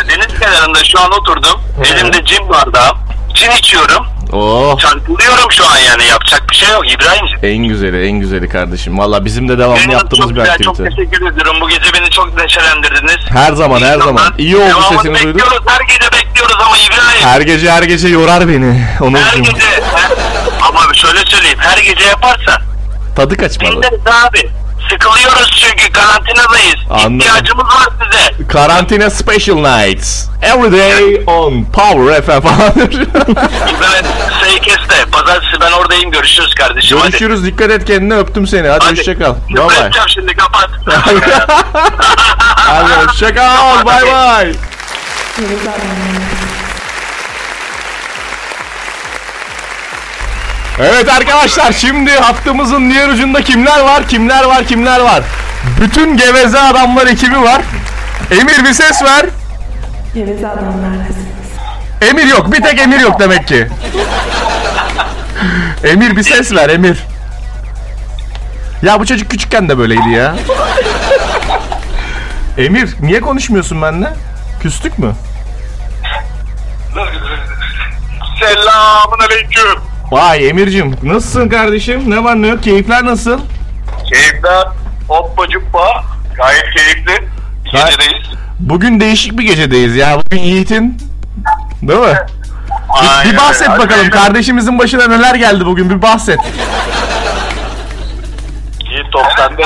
[0.09, 1.61] Deniz kenarında şu an oturdum.
[1.83, 2.97] Elimde cin bardağım.
[3.33, 4.05] Cin içiyorum.
[4.31, 4.79] Oh.
[4.79, 6.05] Çarpılıyorum şu an yani.
[6.05, 7.39] Yapacak bir şey yok İbrahim'ciğim.
[7.43, 8.97] En güzeli, en güzeli kardeşim.
[8.99, 10.95] Valla bizim de devamlı Benim yaptığımız çok bir güzel, Çok aktivite.
[10.95, 11.55] teşekkür ediyorum.
[11.61, 13.17] Bu gece beni çok neşelendirdiniz.
[13.29, 14.33] Her zaman, her zaman.
[14.37, 15.57] İyi oldu Devamını sesini bekliyoruz.
[15.67, 17.27] Her gece bekliyoruz ama İbrahim.
[17.27, 18.73] Her gece her gece yorar beni.
[18.73, 19.41] Her Onurcuğum.
[19.43, 19.65] gece.
[19.95, 20.24] her-
[20.75, 21.57] Ama şöyle söyleyeyim.
[21.61, 22.61] Her gece yaparsan.
[23.15, 23.71] Tadı kaçmadı.
[23.75, 24.49] Dinleriz abi.
[24.89, 26.75] Sıkılıyoruz çünkü karantinadayız.
[26.89, 27.19] Anladım.
[27.19, 28.47] İhtiyacımız var size.
[28.47, 30.25] Karantina Special Nights.
[30.41, 32.73] Every day on Power FM falan.
[34.61, 35.05] Kes de.
[35.11, 36.11] Pazartesi ben oradayım.
[36.11, 36.97] Görüşürüz kardeşim.
[36.97, 37.09] Hadi.
[37.11, 37.45] Görüşürüz.
[37.45, 38.17] Dikkat et kendine.
[38.17, 38.67] Öptüm seni.
[38.67, 38.97] Hadi, Hadi.
[38.99, 39.35] hoşça kal.
[39.49, 39.79] Bye bye.
[39.85, 40.69] öpeceğim şimdi kapat.
[42.55, 43.85] Hadi hoşça kal.
[43.85, 44.55] Bye bye.
[50.79, 54.07] Evet arkadaşlar şimdi hattımızın diğer ucunda kimler var?
[54.07, 54.65] Kimler var?
[54.65, 55.23] Kimler var?
[55.81, 57.61] Bütün geveze adamlar ekibi var.
[58.31, 59.25] Emir bir ses ver.
[60.15, 61.25] Geveze adamlardasınız.
[62.01, 62.51] Emir yok.
[62.51, 63.67] Bir tek Emir yok demek ki.
[65.83, 66.97] Emir bir ses ver Emir.
[68.81, 70.35] Ya bu çocuk küçükken de böyleydi ya.
[72.57, 74.13] Emir niye konuşmuyorsun benimle?
[74.61, 75.13] Küstük mü?
[78.39, 79.84] Selamun aleyküm.
[80.11, 82.09] Vay Emir'cim nasılsın kardeşim?
[82.11, 82.63] Ne var ne yok?
[82.63, 83.39] Keyifler nasıl?
[84.13, 84.67] Keyifler
[85.07, 86.03] hoppa cuppa.
[86.35, 87.27] Gayet keyifli.
[87.71, 88.27] Gecedeyiz.
[88.59, 90.17] Bugün değişik bir gecedeyiz ya.
[90.25, 90.97] Bugün Yiğit'in
[91.81, 92.17] Değil mi?
[92.89, 93.79] Aynen bir bahset öyle.
[93.83, 96.39] bakalım kardeşimizin başına neler geldi bugün bir bahset.
[98.89, 99.61] Yiğit top sende.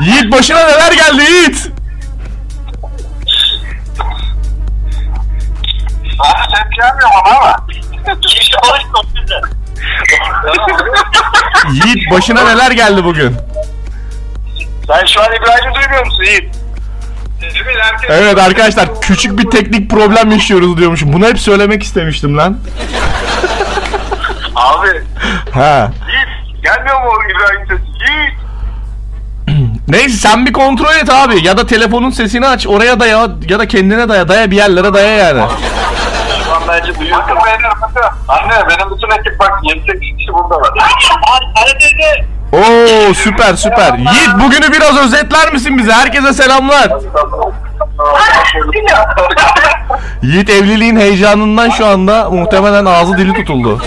[0.00, 1.70] Yiğit başına neler geldi Yiğit?
[6.18, 7.56] Abi sen gelmiyor ama.
[11.72, 13.36] Yiğit başına neler geldi bugün?
[14.86, 16.54] Sen şu an İbrahim'i duymuyor musun Yiğit?
[18.08, 21.12] Evet, arkadaşlar küçük bir teknik problem yaşıyoruz diyormuşum.
[21.12, 22.58] Bunu hep söylemek istemiştim lan.
[24.56, 24.88] Abi
[25.54, 25.90] Ha.
[26.08, 27.82] Yiğit gelmiyor mu İbrahim sesi?
[28.12, 28.34] Yiğit.
[29.88, 31.46] Neyse sen bir kontrol et abi.
[31.46, 32.66] Ya da telefonun sesini aç.
[32.66, 34.28] Oraya daya ya da kendine daya.
[34.28, 35.42] Daya bir yerlere daya yani.
[36.44, 37.27] Şu an bence duyuyor.
[38.28, 40.70] Anne benim bütün ekip bak 7-8 kişi burada var.
[41.78, 42.26] Teyze.
[42.52, 43.98] Oo süper süper.
[43.98, 45.92] Yiğit bugünü biraz özetler misin bize?
[45.92, 46.88] Herkese selamlar.
[50.22, 53.82] Yiğit evliliğin heyecanından şu anda muhtemelen ağzı dili tutuldu.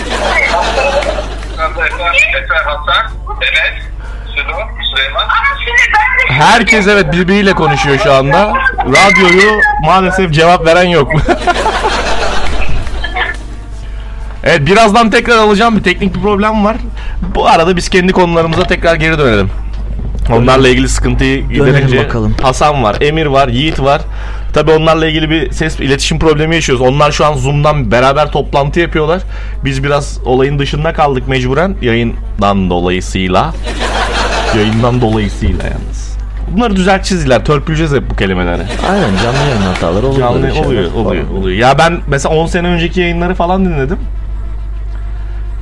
[6.28, 8.52] Herkes evet birbiriyle konuşuyor şu anda.
[8.78, 11.12] Radyoyu maalesef cevap veren yok.
[14.44, 16.76] evet birazdan tekrar alacağım bir teknik bir problem var.
[17.34, 19.50] Bu arada biz kendi konularımıza tekrar geri dönelim.
[20.32, 22.34] Onlarla ilgili sıkıntıyı giderince bakalım.
[22.42, 24.00] Hasan var, Emir var, Yiğit var.
[24.52, 26.86] Tabi onlarla ilgili bir ses iletişim problemi yaşıyoruz.
[26.86, 29.22] Onlar şu an Zoom'dan beraber toplantı yapıyorlar.
[29.64, 33.54] Biz biraz olayın dışında kaldık mecburen yayından dolayısıyla.
[34.56, 36.16] Yayından dolayısıyla yalnız.
[36.50, 37.44] Bunları düzelteceğiz iler.
[37.44, 38.62] Törpüleceğiz hep bu kelimeleri.
[38.90, 40.18] Aynen canlı yayın hataları olur.
[40.18, 41.58] Canlı oluyor, oluyor, oluyor.
[41.58, 43.98] Ya ben mesela 10 sene önceki yayınları falan dinledim.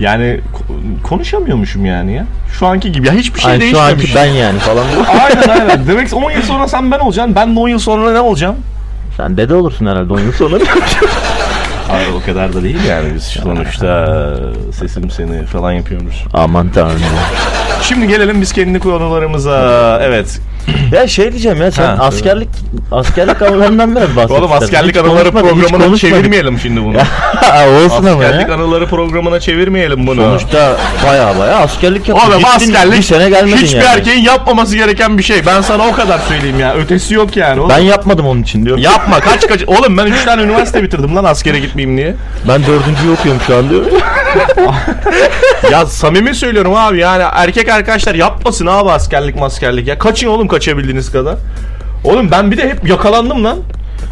[0.00, 2.26] Yani ko- konuşamıyormuşum yani ya.
[2.58, 3.06] Şu anki gibi.
[3.06, 3.90] Ya hiçbir şey Ay, şu değişmemiş.
[3.92, 4.84] anki ben yani falan.
[5.24, 5.86] aynen aynen.
[5.86, 7.34] Demek ki 10 yıl sonra sen ben olacaksın.
[7.36, 8.56] Ben de 10 yıl sonra ne olacağım?
[9.16, 10.56] Sen dede olursun herhalde 10 yıl sonra.
[11.88, 14.16] Hayır o kadar da değil yani biz sonuçta
[14.72, 16.24] sesim seni falan yapıyoruz.
[16.34, 17.00] Aman tanrım.
[17.82, 19.98] Şimdi gelelim biz kendi konularımıza.
[20.02, 20.40] Evet.
[20.92, 22.48] Ya şey diyeceğim ya sen Ha, askerlik
[22.92, 24.30] askerlik anılarından biraz bahset.
[24.38, 24.66] Oğlum istersen.
[24.66, 25.98] askerlik Hiç anıları hiç programına konuşmadık.
[26.00, 26.96] çevirmeyelim şimdi bunu.
[27.84, 28.54] Olsun ama askerlik ya.
[28.54, 30.20] anıları programına çevirmeyelim bunu.
[30.22, 32.28] Sonuçta baya baya askerlik yaptın.
[32.30, 33.86] Oğlum Gittin, askerlik bir sene gelmedin hiçbir yani.
[33.98, 35.46] erkeğin yapmaması gereken bir şey.
[35.46, 36.74] Ben sana o kadar söyleyeyim ya.
[36.74, 37.60] Ötesi yok yani.
[37.60, 37.70] Oğlum.
[37.70, 38.82] Ben yapmadım onun için diyorum.
[38.82, 39.62] Yapma kaç kaç.
[39.66, 42.14] Oğlum ben 3 tane üniversite bitirdim lan askere gitmeyeyim diye.
[42.48, 43.84] Ben dördüncüyü okuyorum şu an diyor.
[45.72, 49.98] Ya samimi söylüyorum abi yani erkek arkadaşlar yapmasın abi askerlik maskerlik ya.
[49.98, 51.36] Kaçın oğlum kaçabildiğiniz kadar.
[52.04, 53.58] Oğlum ben bir de hep yakalandım lan.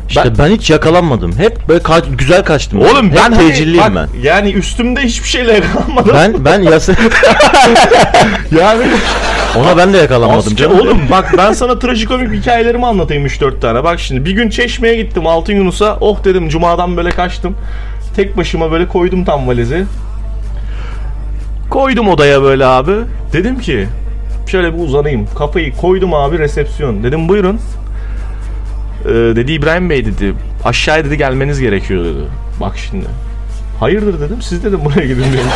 [0.09, 1.39] İşte ben, hiç yakalanmadım.
[1.39, 2.81] Hep böyle ka- güzel kaçtım.
[2.81, 4.21] Oğlum Hep ben hani, tecilliyim bak, ben.
[4.23, 6.15] yani üstümde hiçbir şeyle yakalanmadım.
[6.15, 6.93] Ben ben yasa
[8.61, 8.83] yani
[9.57, 10.81] ona ben de yakalanmadım Asker, canım.
[10.81, 13.85] oğlum bak ben sana trajikomik hikayelerimi anlatayım 3-4 tane.
[13.85, 15.97] Bak şimdi bir gün Çeşme'ye gittim Altın Yunus'a.
[16.01, 17.57] Oh dedim cumadan böyle kaçtım.
[18.17, 19.85] Tek başıma böyle koydum tam valizi.
[21.71, 22.93] Koydum odaya böyle abi.
[23.33, 23.87] Dedim ki
[24.49, 25.27] şöyle bir uzanayım.
[25.39, 27.03] Kafayı koydum abi resepsiyon.
[27.03, 27.61] Dedim buyurun.
[29.05, 30.35] Ee, dedi İbrahim Bey dedi.
[30.65, 32.21] Aşağıya dedi gelmeniz gerekiyor dedi.
[32.61, 33.07] Bak şimdi.
[33.81, 34.43] Hayırdır dedim.
[34.43, 35.41] Siz dedim buraya gidin dedim.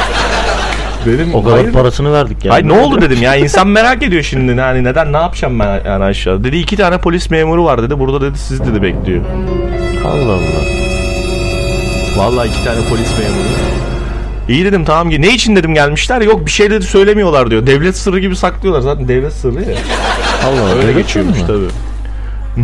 [1.06, 1.72] Dedim O kadar hayır.
[1.72, 2.54] parasını verdik yani.
[2.54, 6.04] Ay ne oldu dedim ya insan merak ediyor şimdi yani neden ne yapacağım ben yani
[6.04, 6.44] aşağı.
[6.44, 9.24] Dedi iki tane polis memuru var dedi burada dedi sizi dedi bekliyor.
[10.04, 10.62] Allah Allah.
[12.16, 13.71] Vallahi iki tane polis memuru.
[14.48, 17.66] İyi dedim tamam ki ne için dedim gelmişler yok bir şey dedi söylemiyorlar diyor.
[17.66, 19.76] Devlet sırrı gibi saklıyorlar zaten devlet sırrı ya.
[20.46, 20.74] Allah Allah.
[20.74, 21.68] Öyle geçiyormuş tabii.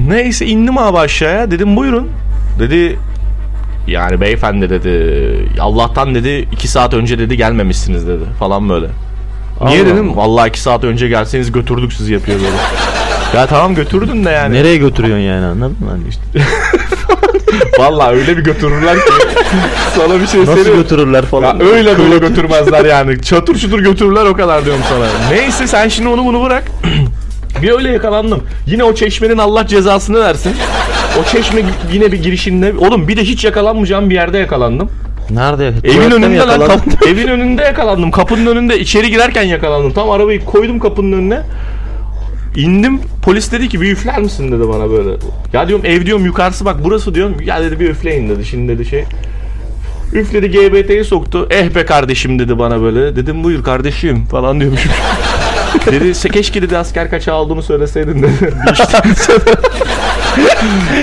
[0.08, 2.08] Neyse indim abi aşağıya dedim buyurun.
[2.58, 2.98] Dedi
[3.86, 8.86] yani beyefendi dedi Allah'tan dedi iki saat önce dedi gelmemişsiniz dedi falan böyle.
[9.64, 10.16] Niye Allah dedim?
[10.16, 12.56] Vallahi iki saat önce gelseniz götürdük sizi yapıyor böyle.
[13.40, 14.54] ya tamam götürdün de yani.
[14.54, 15.90] Nereye götürüyorsun yani anladın mı?
[15.90, 16.22] Hani işte
[17.78, 19.12] Vallahi öyle bir götürürler ki.
[19.96, 20.78] Sana bir şey nasıl söyleyeyim.
[20.82, 21.60] götürürler Ya falan.
[21.60, 23.22] öyle böyle götürmezler yani.
[23.22, 25.06] Çatır çutur götürürler o kadar diyorum sana.
[25.30, 26.64] Neyse sen şimdi onu bunu bırak.
[27.62, 28.42] bir öyle yakalandım.
[28.66, 30.52] Yine o çeşmenin Allah cezasını versin.
[31.20, 32.72] O çeşme yine bir girişinde.
[32.78, 34.90] Oğlum bir de hiç yakalanmayacağım bir yerde yakalandım.
[35.30, 35.72] Nerede?
[35.84, 36.66] Evin önünde lan.
[36.66, 38.10] kap- evin önünde yakalandım.
[38.10, 39.92] Kapının önünde içeri girerken yakalandım.
[39.92, 41.40] Tam arabayı koydum kapının önüne.
[42.58, 43.00] İndim.
[43.22, 45.10] Polis dedi ki bir üfler misin dedi bana böyle.
[45.52, 47.36] Ya diyorum ev diyorum yukarısı bak burası diyorum.
[47.44, 48.44] Ya dedi bir üfleyin dedi.
[48.44, 49.04] Şimdi dedi şey.
[50.12, 51.48] Üfledi GBT'yi soktu.
[51.50, 53.16] Eh be kardeşim dedi bana böyle.
[53.16, 54.92] Dedim buyur kardeşim falan diyormuşum.
[55.86, 58.32] dedi "Se- keşke dedi asker kaçağı olduğunu söyleseydin dedi.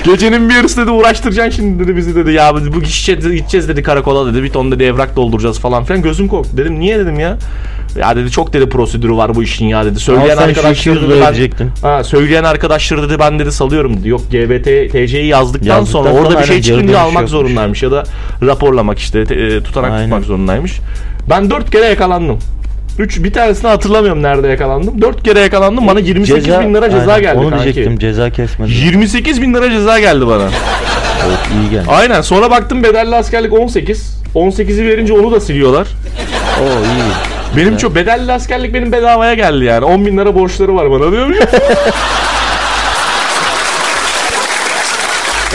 [0.05, 2.31] Gecenin bir yarısı dedi uğraştıracaksın şimdi dedi bizi dedi.
[2.31, 4.43] Ya bu gideceğiz, gideceğiz dedi karakola dedi.
[4.43, 6.01] Bir ton dedi evrak dolduracağız falan filan.
[6.01, 6.57] Gözüm korktu.
[6.57, 7.37] Dedim niye dedim ya.
[7.99, 9.99] Ya dedi çok dedi prosedürü var bu işin ya dedi.
[9.99, 11.21] Söyleyen Al sen şu arkadaşlar 200 dedi
[11.61, 14.09] ben, ha, söyleyen arkadaşlar dedi ben dedi salıyorum dedi.
[14.09, 17.31] Yok GBT TC'yi yazdıktan, Yazdıktan sonra orada sonra bir şey çıkınca dönüş almak yokmuş.
[17.31, 18.03] zorundaymış ya da
[18.41, 20.03] raporlamak işte te- e, tutanak Aynen.
[20.03, 20.79] tutmak zorundaymış.
[21.29, 22.39] Ben dört kere yakalandım.
[22.99, 25.01] Üç, bir tanesini hatırlamıyorum nerede yakalandım.
[25.01, 25.87] Dört kere yakalandım.
[25.87, 27.63] Bana 28 bin lira ceza Aynen, geldi Onu kanki.
[27.63, 28.73] diyecektim ceza kesmedi.
[28.73, 30.43] 28 bin lira ceza geldi bana.
[31.27, 31.85] Evet, iyi geldi.
[31.87, 34.15] Aynen sonra baktım bedelli askerlik 18.
[34.35, 35.87] 18'i verince onu da siliyorlar.
[36.61, 37.34] Oo iyi.
[37.57, 39.85] Benim çok bedelli askerlik benim bedavaya geldi yani.
[39.85, 41.43] 10 bin lira borçları var bana diyor muyum?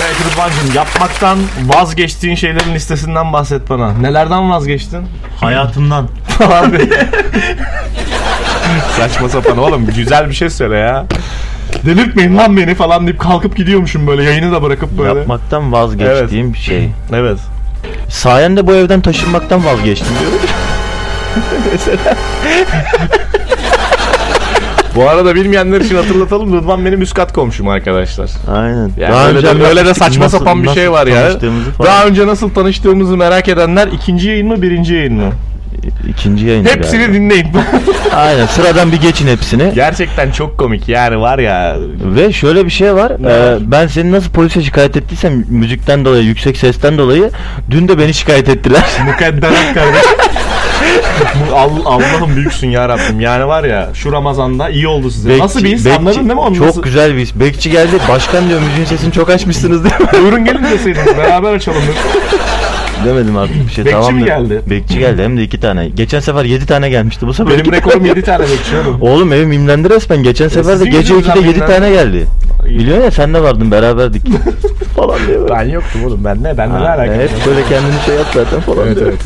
[0.07, 3.93] Evet Rıdvan'cığım yapmaktan vazgeçtiğin şeylerin listesinden bahset bana.
[3.93, 5.07] Nelerden vazgeçtin?
[5.41, 6.09] Hayatımdan.
[6.73, 6.89] Diye.
[8.97, 11.07] Saçma sapan oğlum güzel bir şey söyle ya.
[11.87, 15.19] Delirtmeyin lan beni falan deyip kalkıp gidiyormuşum böyle yayını da bırakıp böyle.
[15.19, 16.89] Yapmaktan vazgeçtiğim şey.
[17.13, 17.39] Evet.
[18.09, 20.09] Sayende bu evden taşınmaktan vazgeçtim
[24.95, 26.57] Bu arada bilmeyenler için hatırlatalım.
[26.57, 28.31] Rıdvan benim üst kat komşum arkadaşlar.
[28.55, 28.91] Aynen.
[28.99, 31.31] Yani öyle, de, öyle de saçma nasıl- sapan bir nasıl şey var ya.
[31.83, 35.31] Daha önce nasıl tanıştığımızı merak edenler ikinci yayın mı birinci yayın mı?
[36.09, 36.65] İkinci yayın.
[36.65, 37.47] Hepsini dinleyin.
[38.17, 39.73] Aynen sıradan bir geçin hepsini.
[39.75, 41.77] Gerçekten çok komik yani var ya.
[42.05, 43.11] Ve şöyle bir şey var.
[43.11, 47.31] Ee, ben seni nasıl polise şikayet ettiysem müzikten dolayı, yüksek sesten dolayı
[47.71, 48.83] dün de beni şikayet ettiler.
[49.07, 50.11] Mukadderat kardeşim.
[51.55, 53.21] Al- Allah'ım büyüksün ya Rabbim.
[53.21, 55.39] Yani var ya şu Ramazan'da iyi oldu size.
[55.39, 56.55] Nasıl bir Bekçi- anladın değil mi onu?
[56.57, 56.83] Çok nasıl?
[56.83, 57.35] güzel bir his.
[57.35, 57.91] Bekçi geldi.
[58.09, 59.95] Başkan diyor müziğin sesini çok açmışsınız diyor.
[60.23, 61.83] Buyurun gelin deseydiniz beraber açalım.
[63.05, 63.85] Demedim artık bir şey.
[63.85, 64.27] Bekçi tamam mi dedim.
[64.37, 64.61] geldi?
[64.71, 65.89] Bekçi geldi hem de iki tane.
[65.89, 67.27] Geçen sefer yedi tane gelmişti.
[67.27, 68.09] Bu sefer Benim iki rekorum tane.
[68.09, 68.99] 7 tane bekliyorum.
[69.01, 70.23] Oğlum evim imlendi resmen.
[70.23, 71.73] Geçen sefer de sizin gece yüzünüzden 2'de 7 imlendi.
[71.75, 72.27] tane geldi.
[72.67, 74.23] Biliyorsun ya sen de vardın beraberdik.
[74.97, 75.49] falan diyor.
[75.51, 78.61] Ben yoktum oğlum ben ne ben ne Ha, alakası hep böyle kendini şey yap zaten
[78.61, 79.09] falan Evet diyor.
[79.09, 79.21] evet.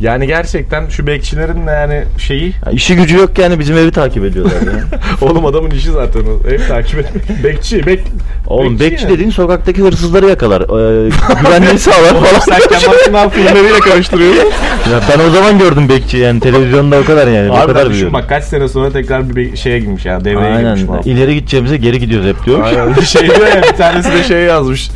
[0.00, 4.24] Yani gerçekten şu bekçilerin de yani şeyi Ha, işi gücü yok yani bizim evi takip
[4.24, 4.98] ediyorlar ya.
[5.28, 6.48] oğlum adamın işi zaten o.
[6.48, 7.44] Ev takip etmek.
[7.44, 8.00] Bekçi, bek
[8.46, 9.10] Oğlum bekçi, ya.
[9.10, 10.60] dediğin sokaktaki hırsızları yakalar.
[10.62, 11.10] Ee,
[11.44, 12.40] güvenliği sağlar Oğlum falan.
[12.40, 14.44] sen Kemal Sunal filmleriyle karıştırıyorsun.
[14.92, 17.50] Ya ben o zaman gördüm bekçi yani televizyonda o kadar yani.
[17.50, 20.62] o Abi kadar düşün bak kaç sene sonra tekrar bir şeye girmiş ya devreye Aynen.
[20.76, 21.02] girmiş falan.
[21.02, 22.62] İleri gideceğimize geri gidiyoruz hep diyor.
[22.62, 22.94] Aynen.
[23.00, 24.90] şey diyor ya bir tanesi de şey yazmış.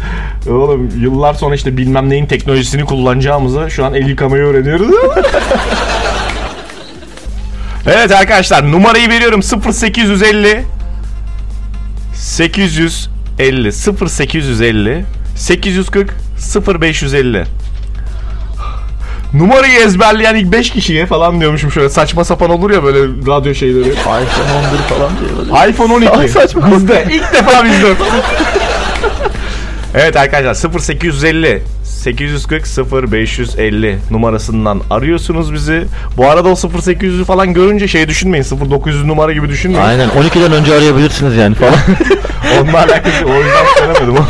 [0.50, 4.90] Oğlum yıllar sonra işte bilmem neyin teknolojisini kullanacağımızı şu an el yıkamayı öğreniyoruz.
[7.86, 10.64] evet arkadaşlar numarayı veriyorum 0850
[12.14, 13.72] 850
[14.10, 15.04] 0850
[15.36, 16.14] 840
[16.80, 17.44] 0550
[19.34, 23.88] Numarayı ezberleyen ilk 5 kişiye falan diyormuşum şöyle saçma sapan olur ya böyle radyo şeyleri.
[23.88, 25.30] iPhone 11 falan diyor.
[25.38, 25.70] böyle.
[25.70, 26.28] iPhone 12.
[26.28, 26.70] Saçma.
[26.72, 27.06] Bizde.
[27.10, 27.86] ilk defa bizde.
[29.94, 32.66] Evet arkadaşlar 0850 840
[33.12, 35.84] 0550 numarasından arıyorsunuz bizi.
[36.16, 39.84] Bu arada o 0800'ü falan görünce şey düşünmeyin 0900 numara gibi düşünmeyin.
[39.84, 41.74] Aynen 12'den önce arayabilirsiniz yani falan.
[42.60, 44.24] Onunla alakası o yüzden söylemedim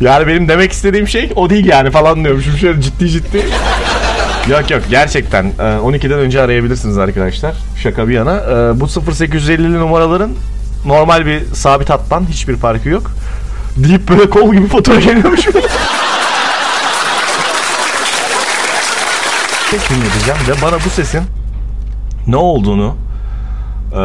[0.00, 3.42] yani benim demek istediğim şey o değil yani falan diyormuşum şöyle ciddi ciddi.
[4.50, 7.54] Yok yok gerçekten e, 12'den önce arayabilirsiniz arkadaşlar.
[7.82, 8.36] Şaka bir yana.
[8.36, 10.30] E, Bu 0850'li numaraların
[10.86, 13.10] normal bir sabit hattan hiçbir farkı yok.
[13.76, 15.40] Deyip böyle kol gibi fatura geliyormuş.
[19.70, 21.22] Ses dinleteceğim ve bana bu sesin
[22.26, 22.96] ne olduğunu
[23.92, 24.00] e,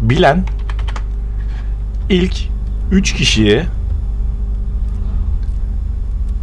[0.00, 0.44] bilen
[2.10, 2.34] ilk
[2.92, 3.66] 3 kişiye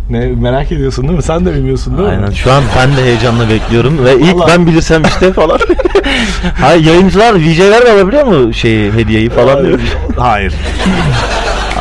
[0.10, 1.24] ne merak ediyorsun değil mi?
[1.24, 2.16] Sen de bilmiyorsun değil mi?
[2.16, 5.60] Aynen şu an ben de heyecanla bekliyorum ve ilk Vallahi- ben bilirsem işte falan.
[6.62, 9.80] Hayır yayıncılar VJ'ler de alabiliyor mu şeyi hediyeyi falan diyor.
[10.18, 10.54] Hayır.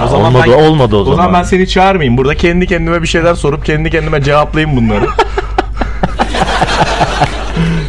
[0.05, 1.17] O zaman olmadı ben- olmadı o O zaman.
[1.17, 2.17] zaman ben seni çağırmayayım.
[2.19, 5.05] Burada kendi kendime bir şeyler sorup kendi kendime cevaplayayım bunları.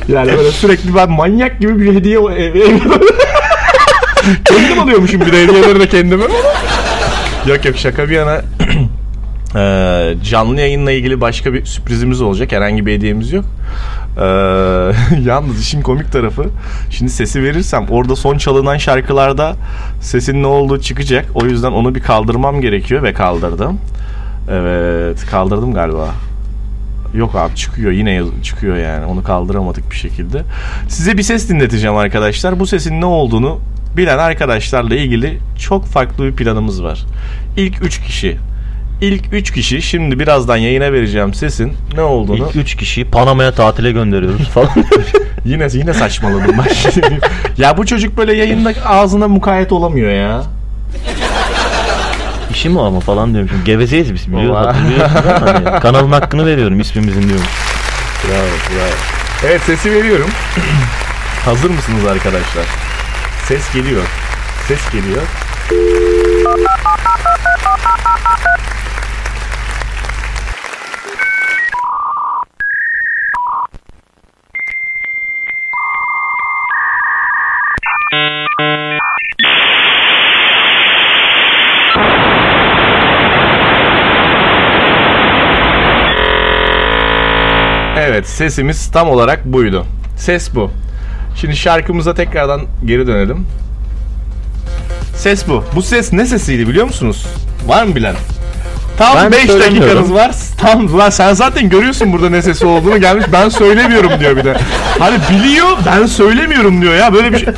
[0.08, 2.20] yani böyle sürekli ben manyak gibi bir hediye
[4.46, 6.24] kendim alıyormuşum bir de hediyeleri de kendime.
[7.48, 8.42] yok yok şaka bir yana
[9.56, 12.52] Ee, canlı yayınla ilgili başka bir sürprizimiz olacak.
[12.52, 13.46] Herhangi bir hediyemiz yok.
[14.18, 14.22] Ee,
[15.24, 16.46] yalnız işin komik tarafı
[16.90, 19.56] şimdi sesi verirsem orada son çalınan şarkılarda
[20.02, 21.26] sesin ne olduğu çıkacak.
[21.34, 23.78] O yüzden onu bir kaldırmam gerekiyor ve kaldırdım.
[24.50, 26.08] Evet kaldırdım galiba.
[27.14, 30.44] Yok abi çıkıyor yine çıkıyor yani onu kaldıramadık bir şekilde.
[30.88, 32.60] Size bir ses dinleteceğim arkadaşlar.
[32.60, 33.60] Bu sesin ne olduğunu
[33.98, 37.06] bilen arkadaşlarla ilgili çok farklı bir planımız var.
[37.58, 38.38] İlk 3 kişi
[39.02, 43.92] İlk 3 kişi şimdi birazdan yayına vereceğim sesin ne olduğunu İlk 3 kişiyi Panama'ya tatile
[43.92, 44.70] gönderiyoruz falan.
[45.46, 47.20] yine yine saçmaladım ben.
[47.58, 50.44] ya bu çocuk böyle yayında ağzına mukayyet olamıyor ya.
[52.52, 53.50] İşi mi ama falan diyorum.
[53.50, 54.76] Şimdi gevezeyiz biz biliyoruz?
[55.46, 57.46] Hani kanalın hakkını veriyorum ismimizin diyorum.
[58.28, 58.94] Bravo bravo.
[59.48, 60.30] Evet sesi veriyorum.
[61.46, 62.66] Hazır mısınız arkadaşlar?
[63.48, 64.04] Ses geliyor.
[64.68, 65.22] Ses geliyor.
[88.12, 89.86] Evet sesimiz tam olarak buydu.
[90.18, 90.72] Ses bu.
[91.36, 93.48] Şimdi şarkımıza tekrardan geri dönelim.
[95.16, 95.64] Ses bu.
[95.76, 97.26] Bu ses ne sesiydi biliyor musunuz?
[97.68, 98.16] Var mı bilen?
[98.98, 99.82] Tam Ben 5 söylemiyorum.
[99.90, 100.32] dakikanız var.
[100.62, 103.26] Tam lan sen zaten görüyorsun burada ne sesi olduğunu gelmiş.
[103.34, 104.58] Ben söylemiyorum diyor bir de.
[105.00, 107.54] Hani biliyor ben söylemiyorum diyor ya böyle bir şey.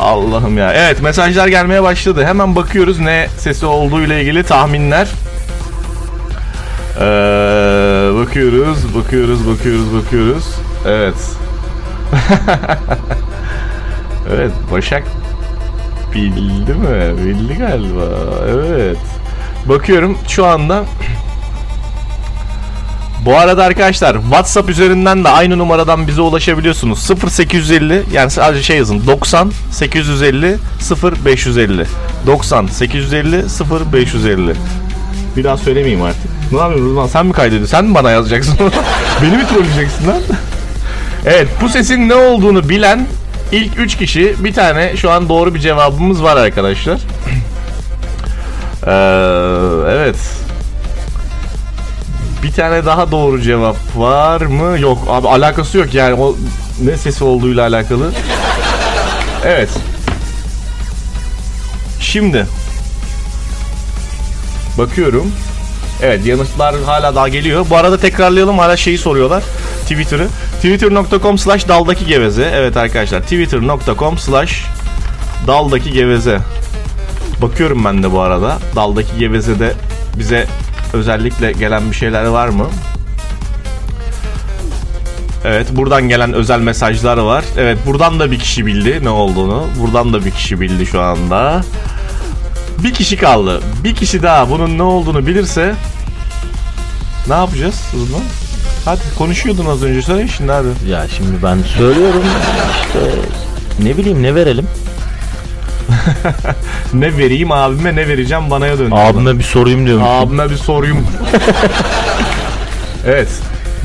[0.00, 0.72] Allah'ım ya.
[0.72, 2.24] Evet mesajlar gelmeye başladı.
[2.24, 5.08] Hemen bakıyoruz ne sesi olduğu ile ilgili tahminler.
[7.00, 7.04] Ee,
[8.18, 10.44] bakıyoruz, bakıyoruz, bakıyoruz, bakıyoruz.
[10.86, 11.14] Evet.
[14.32, 15.02] evet, Başak
[16.14, 17.24] bildi mi?
[17.24, 18.04] Bildi galiba.
[18.48, 18.98] Evet.
[19.66, 20.84] Bakıyorum şu anda
[23.24, 27.10] bu arada arkadaşlar WhatsApp üzerinden de aynı numaradan bize ulaşabiliyorsunuz.
[27.24, 30.56] 0850 yani sadece şey yazın 90 850
[31.02, 31.86] 0550
[32.26, 33.44] 90 850
[33.94, 34.54] 0550
[35.36, 36.52] bir daha söylemeyeyim artık.
[36.52, 37.06] Ne yapıyorsun Rıdvan?
[37.06, 37.70] Sen mi kaydediyorsun?
[37.70, 38.54] Sen mi bana yazacaksın?
[39.22, 40.18] Beni mi trolleyeceksin lan?
[41.26, 43.06] evet bu sesin ne olduğunu bilen
[43.52, 47.00] ilk 3 kişi bir tane şu an doğru bir cevabımız var arkadaşlar.
[48.86, 48.90] Ee,
[49.90, 50.16] evet.
[52.42, 54.80] Bir tane daha doğru cevap var mı?
[54.80, 56.36] Yok abi alakası yok yani o
[56.84, 58.12] ne sesi olduğuyla alakalı.
[59.44, 59.68] Evet.
[62.00, 62.46] Şimdi
[64.78, 65.32] bakıyorum.
[66.02, 67.66] Evet yanıtlar hala daha geliyor.
[67.70, 69.42] Bu arada tekrarlayalım hala şeyi soruyorlar.
[69.82, 70.28] Twitter'ı.
[70.56, 72.52] Twitter.com slash daldaki geveze.
[72.54, 74.64] Evet arkadaşlar twitter.com slash
[75.46, 76.38] daldaki geveze.
[77.42, 78.58] Bakıyorum ben de bu arada.
[78.76, 79.72] Daldaki gevezede
[80.18, 80.46] bize
[80.92, 82.66] özellikle gelen bir şeyler var mı?
[85.44, 87.44] Evet buradan gelen özel mesajlar var.
[87.56, 89.66] Evet buradan da bir kişi bildi ne olduğunu.
[89.80, 91.62] Buradan da bir kişi bildi şu anda.
[92.84, 93.60] Bir kişi kaldı.
[93.84, 95.74] Bir kişi daha bunun ne olduğunu bilirse
[97.28, 98.22] ne yapacağız Rıdvan?
[98.84, 100.68] Hadi konuşuyordun az önce söyle şimdi hadi.
[100.88, 102.22] Ya şimdi ben söylüyorum
[102.80, 103.00] işte
[103.82, 104.66] ne bileyim ne verelim.
[106.94, 108.94] Ne vereyim abime ne vereceğim banaya döndü.
[108.94, 110.04] Abime bir sorayım diyorum.
[110.06, 111.06] Abime bir sorayım.
[113.06, 113.28] evet.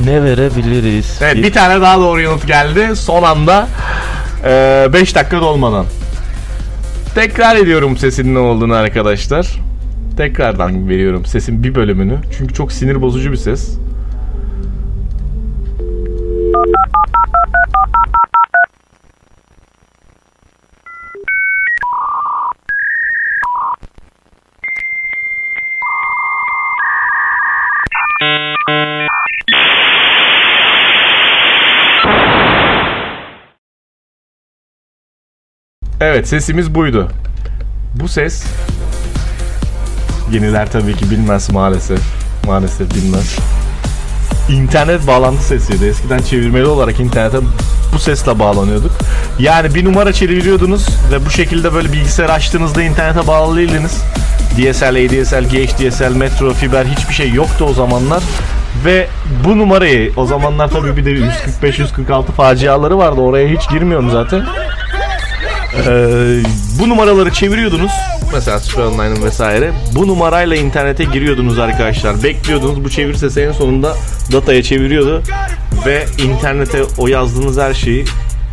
[0.06, 1.18] Ne verebiliriz?
[1.22, 2.96] Evet bir tane daha doğru yanıt geldi.
[2.96, 3.68] Son anda
[4.94, 5.86] 5 dakika dolmadan.
[7.16, 9.60] Tekrar ediyorum sesin ne olduğunu arkadaşlar.
[10.18, 12.18] Tekrardan veriyorum sesin bir bölümünü.
[12.38, 13.78] Çünkü çok sinir bozucu bir ses.
[36.04, 37.08] Evet sesimiz buydu.
[37.96, 38.44] Bu ses
[40.32, 42.00] yeniler tabii ki bilmez maalesef.
[42.48, 43.38] Maalesef bilmez.
[44.50, 45.86] İnternet bağlantı sesiydi.
[45.86, 47.38] Eskiden çevirmeli olarak internete
[47.94, 48.92] bu sesle bağlanıyorduk.
[49.40, 54.04] Yani bir numara çeviriyordunuz ve bu şekilde böyle bilgisayar açtığınızda internete bağlı değildiniz.
[54.58, 58.24] DSL, ADSL, GHDSL, Metro, fiber hiçbir şey yoktu o zamanlar.
[58.86, 59.08] Ve
[59.46, 61.12] bu numarayı o zamanlar tabii bir de
[61.62, 63.22] 145-146 faciaları vardı.
[63.22, 64.46] Oraya hiç girmiyorum zaten.
[65.78, 66.44] Ee,
[66.80, 67.92] bu numaraları çeviriyordunuz.
[68.34, 69.72] Mesela Super Online'ın vesaire.
[69.96, 72.24] Bu numarayla internete giriyordunuz arkadaşlar.
[72.24, 72.84] Bekliyordunuz.
[72.84, 73.96] Bu çevir sesi en sonunda
[74.32, 75.24] dataya çeviriyordu.
[75.86, 78.06] Ve internete o yazdığınız her şeyi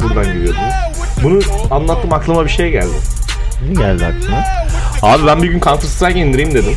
[0.03, 0.75] buradan giriyordunuz.
[1.23, 1.41] Bunu
[1.71, 2.95] anlattım aklıma bir şey geldi.
[3.69, 4.45] Ne geldi aklına?
[5.03, 6.77] Abi ben bir gün Counter Strike indireyim dedim.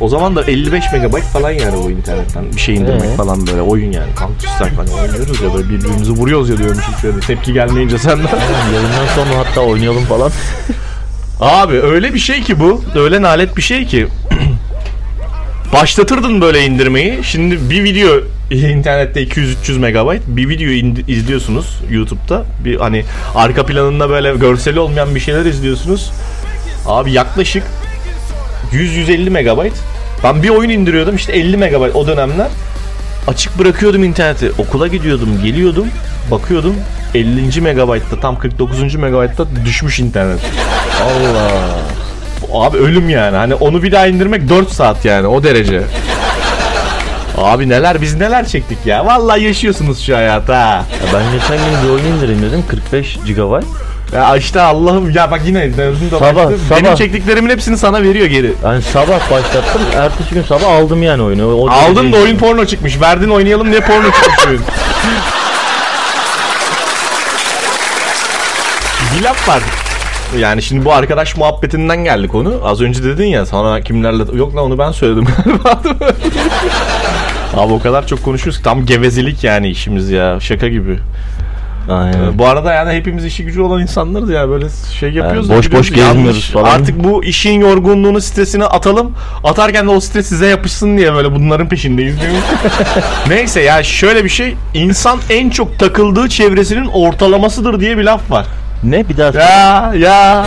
[0.00, 3.16] O zaman da 55 megabayt falan yani bu internetten bir şey indirmek Ee?
[3.16, 7.20] falan böyle oyun yani Counter Strike hani oynuyoruz ya böyle birbirimizi vuruyoruz ya diyormuş şöyle
[7.20, 8.38] tepki gelmeyince senden.
[8.74, 10.30] Yayından sonra hatta oynayalım falan.
[11.40, 12.82] Abi öyle bir şey ki bu.
[12.94, 14.06] Öyle nalet bir şey ki.
[15.72, 17.24] Başlatırdın böyle indirmeyi.
[17.24, 18.20] Şimdi bir video
[18.50, 20.68] internette 200-300 megabayt bir video
[21.08, 22.44] izliyorsunuz YouTube'da.
[22.64, 26.10] Bir hani arka planında böyle görseli olmayan bir şeyler izliyorsunuz.
[26.86, 27.62] Abi yaklaşık
[28.72, 29.72] 100-150 megabayt.
[30.24, 32.48] Ben bir oyun indiriyordum işte 50 megabayt o dönemler.
[33.26, 34.52] Açık bırakıyordum interneti.
[34.58, 35.88] Okula gidiyordum, geliyordum,
[36.30, 36.74] bakıyordum.
[37.14, 37.60] 50.
[37.60, 38.94] megabaytta tam 49.
[38.94, 40.40] megabaytta düşmüş internet.
[41.02, 41.50] Allah.
[42.52, 43.36] Abi ölüm yani.
[43.36, 45.82] Hani onu bir daha indirmek 4 saat yani o derece.
[47.38, 49.06] Abi neler biz neler çektik ya.
[49.06, 50.84] Vallahi yaşıyorsunuz şu hayatı ha.
[50.92, 53.62] Ya ben geçen gün bir oyun indireyim dedim 45 GB.
[54.12, 56.58] Ya işte Allah'ım ya bak yine dördüm de Sabah, başladı.
[56.70, 56.96] Benim sabah.
[56.96, 58.52] çektiklerimin hepsini sana veriyor geri.
[58.64, 61.54] Yani sabah başlattım, ertesi gün sabah aldım yani oyunu.
[61.54, 63.00] O Aldın da oyun porno çıkmış.
[63.00, 64.62] Verdin oynayalım diye porno çıkmış oyun.
[69.18, 69.62] bir laf var.
[70.38, 72.60] Yani şimdi bu arkadaş muhabbetinden geldi konu.
[72.64, 74.22] Az önce dedin ya sana kimlerle...
[74.36, 75.26] Yok lan onu ben söyledim.
[77.56, 80.40] Abi o kadar çok konuşuyoruz ki tam gevezelik yani işimiz ya.
[80.40, 80.98] Şaka gibi.
[81.88, 82.38] Aynen.
[82.38, 84.66] Bu arada yani hepimiz işi gücü olan insanlarız ya böyle
[85.00, 85.48] şey yapıyoruz.
[85.48, 86.70] da boş boş gezmiyoruz falan.
[86.70, 89.12] Artık bu işin yorgunluğunu stresini atalım.
[89.44, 92.16] Atarken de o stres size yapışsın diye böyle bunların peşindeyiz.
[93.28, 94.54] Neyse ya şöyle bir şey.
[94.74, 98.46] İnsan en çok takıldığı çevresinin ortalamasıdır diye bir laf var.
[98.84, 100.46] Ne bir daha Ya ya.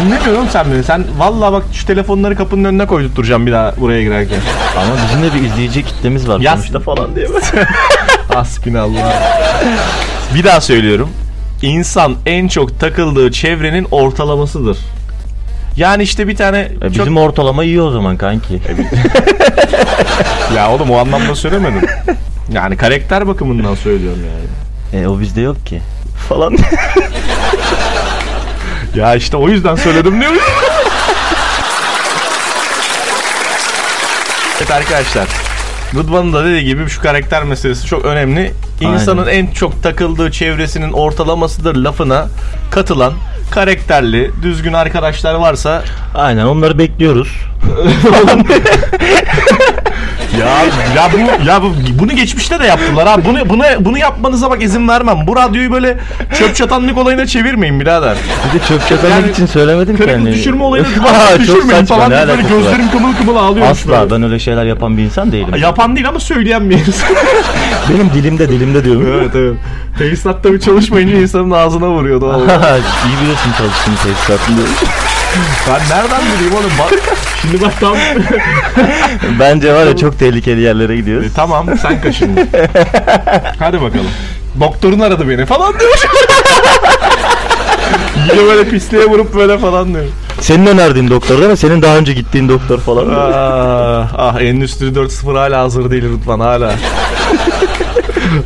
[0.00, 0.84] Dinlemiyor musun sen beni?
[0.84, 4.38] Sen vallahi bak şu telefonları kapının önüne koydurtacağım bir daha buraya girerken.
[4.76, 7.26] Ama bizim de bir izleyici kitlemiz var Yaz- sonuçta falan diye.
[8.34, 9.12] Hasbinallah.
[10.34, 11.10] Bir daha söylüyorum.
[11.62, 14.78] İnsan en çok takıldığı çevrenin ortalamasıdır.
[15.76, 16.90] Yani işte bir tane E, çok...
[16.92, 18.60] bizim ortalama iyi o zaman kanki.
[20.56, 21.88] Ya oğlum o anlamda söylemedim.
[22.52, 24.20] Yani karakter bakımından söylüyorum
[24.92, 25.02] yani.
[25.04, 25.80] E o bizde yok ki.
[26.28, 26.58] Falan.
[28.96, 30.32] Ya işte o yüzden söyledim diyor
[34.58, 35.26] evet arkadaşlar.
[35.94, 38.52] Rıdvan'ın da dediği gibi şu karakter meselesi çok önemli.
[38.80, 42.28] İnsanın en çok takıldığı çevresinin ortalamasıdır lafına
[42.70, 43.12] katılan
[43.50, 45.84] karakterli, düzgün arkadaşlar varsa
[46.14, 47.28] Aynen onları bekliyoruz.
[50.40, 50.46] ya
[50.96, 53.16] ya bu ya bu, bunu geçmişte de yaptılar ha.
[53.24, 55.18] Bunu bunu bunu yapmanıza bak izin vermem.
[55.26, 55.98] Bu radyoyu böyle
[56.38, 58.16] çöp çatanlık olayına çevirmeyin birader.
[58.54, 60.02] Bir de çöp çatanlık Yani için söylemedim ki.
[60.02, 60.34] Kırıklık hani.
[60.34, 63.66] düşürme olayına Aa, çok düşürmeyin falan ne böyle gözlerim kımıl kımıl ağlıyor.
[63.66, 65.54] Asla ben öyle şeyler yapan bir insan değilim.
[65.56, 67.08] Yapan değil ama söyleyen bir insan.
[67.90, 69.08] Benim dilimde dilimde diyorum.
[69.20, 69.54] evet evet.
[69.98, 72.26] Tesisatta bir çalışmayınca insanın ağzına vuruyordu.
[73.06, 74.56] İyi biliyorsun çalıştığım tesisatını.
[75.68, 76.92] Ben nereden bileyim oğlum bak.
[77.42, 77.96] Şimdi bak tam.
[79.40, 81.32] Bence var ya çok tehlikeli yerlere E, gidiyoruz.
[81.36, 82.48] tamam sen kaşındın.
[83.58, 84.06] Hadi bakalım.
[84.60, 85.90] Doktorun aradı beni falan diyor.
[88.32, 90.04] Yine böyle pisliğe vurup böyle falan diyor.
[90.40, 91.56] Senin önerdiğin doktor değil mi?
[91.56, 93.06] Senin daha önce gittiğin doktor falan.
[93.14, 96.72] Ah, ah Endüstri 4.0 hala hazır değil Rıdvan hala.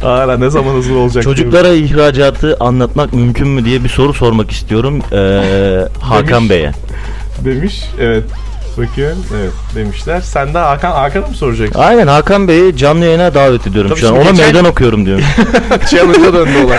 [0.02, 1.24] Hala ne zaman hazır olacak?
[1.24, 6.72] Çocuklara ihracatı anlatmak mümkün mü diye bir soru sormak istiyorum ee, Hakan Bey'e.
[7.44, 7.84] demiş.
[8.00, 8.24] Evet.
[8.78, 9.24] Bakıyorum.
[9.40, 10.20] Evet demişler.
[10.20, 11.80] Sen de Hakan Hakan'a mı soracaksın?
[11.80, 14.14] Aynen Hakan Bey'i canlı yayına davet ediyorum Tabii şu an.
[14.14, 15.24] Ona geçen- meydan okuyorum diyorum.
[15.90, 16.78] Challenge'a döndü olay.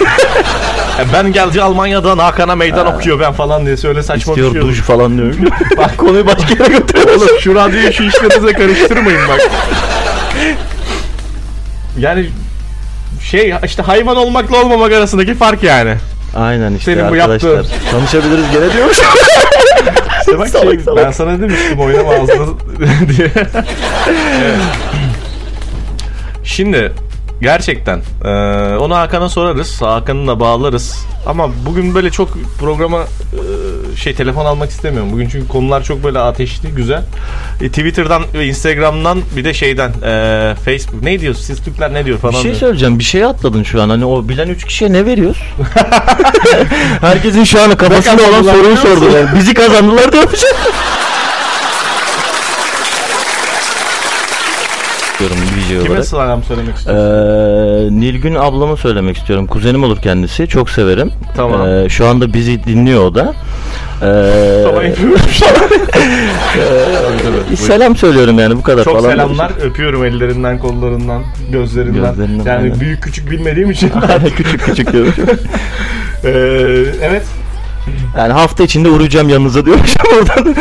[0.99, 4.69] E, ben geldi Almanya'dan Hakan'a meydan okuyor ben falan diye söyle saçma İstiyor bir şey
[4.69, 5.33] duş falan diyor.
[5.77, 7.27] Bak konuyu başka yere götürüyorsun.
[7.27, 9.41] Oğlum şu radyoyu şu işlerinize karıştırmayın bak.
[11.97, 12.29] Yani
[13.23, 15.95] şey işte hayvan olmakla olmamak arasındaki fark yani.
[16.35, 17.49] Aynen işte Senin bu arkadaşlar.
[17.55, 17.91] yaptığın.
[17.91, 18.97] Tanışabiliriz gene diyormuş.
[20.19, 21.05] İşte bak Salak şey, salak.
[21.05, 22.47] ben sana demiştim oynama ağzını
[23.17, 23.31] diye.
[24.41, 24.59] Evet.
[26.43, 26.91] Şimdi
[27.41, 28.31] gerçekten eee,
[28.79, 29.81] onu Hakan'a sorarız.
[29.81, 31.05] Hakan'ı da bağlarız.
[31.25, 32.29] Ama bugün böyle çok
[32.59, 33.39] programa eee,
[33.99, 35.09] şey telefon almak istemiyorum.
[35.11, 37.01] Bugün çünkü konular çok böyle ateşli, güzel.
[37.61, 41.33] E, Twitter'dan ve Instagram'dan bir de şeyden eee, Facebook ne diyor?
[41.33, 42.33] Siz Türkler ne diyor falan.
[42.33, 42.59] Bir şey diyor.
[42.59, 42.99] söyleyeceğim.
[42.99, 43.89] Bir şey atladın şu an.
[43.89, 45.41] Hani o bilen üç kişiye ne veriyoruz?
[47.01, 49.05] Herkesin şu an kafasında olan soruyu sordu.
[49.15, 49.39] Yani.
[49.39, 50.39] Bizi kazandılar diyormuş.
[55.69, 56.05] DJ Kime olarak.
[56.05, 57.05] selam söylemek istiyorsun?
[57.97, 59.47] Ee, Nilgün ablamı söylemek istiyorum.
[59.47, 60.47] Kuzenim olur kendisi.
[60.47, 61.11] Çok severim.
[61.35, 61.67] Tamam.
[61.67, 63.33] Ee, şu anda bizi dinliyor o da.
[64.01, 64.63] Ee,
[67.23, 67.57] tabii.
[67.57, 69.09] selam söylüyorum yani bu kadar Çok falan.
[69.11, 69.51] selamlar.
[69.61, 72.03] Öpüyorum ellerinden, kollarından, gözlerinden.
[72.11, 72.79] Gözlerinden, yani aynen.
[72.79, 73.91] büyük küçük bilmediğim için.
[74.37, 75.13] küçük küçük diyorum.
[76.23, 76.29] Ee,
[77.01, 77.23] evet.
[78.17, 80.55] Yani hafta içinde uğrayacağım yanınıza diyormuş oradan.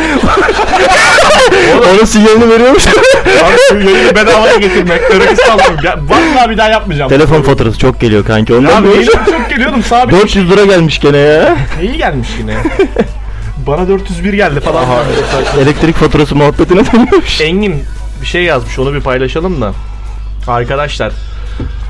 [1.93, 2.87] Onun sinyalini veriyormuş.
[2.87, 5.01] Abi şu yayını bedavaya getirmek.
[5.01, 5.75] Örgüsü aldım.
[5.83, 7.09] Ya, vallahi bir daha yapmayacağım.
[7.09, 8.53] Telefon faturası çok geliyor kanki.
[8.53, 10.21] Ondan abi yayına çok geliyordum sabit.
[10.21, 11.57] 400 lira gelmiş gene ya.
[11.81, 12.53] İyi gelmiş yine.
[13.67, 14.85] Bana 401 geldi falan.
[15.61, 17.41] Elektrik faturası muhabbetine dönüyormuş.
[17.41, 17.83] Engin
[18.21, 19.73] bir şey yazmış onu bir paylaşalım da.
[20.47, 21.13] Arkadaşlar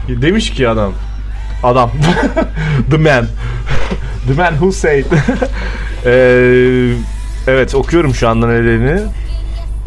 [0.07, 0.93] demiş ki adam
[1.63, 1.91] adam
[2.91, 3.25] the man
[4.27, 5.05] the man who said
[6.05, 6.91] Ee,
[7.47, 9.01] evet okuyorum şu anda nedeni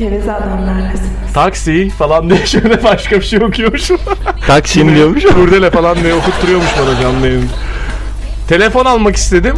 [0.02, 1.00] Geveze adamlarlasınız.
[1.34, 3.98] taksi falan diye şöyle başka bir şey okuyormuşum
[4.46, 5.24] Taksim diyormuş.
[5.24, 7.48] kurdele falan diye okutturuyormuş bana canlı yayın.
[8.48, 9.56] telefon almak istedim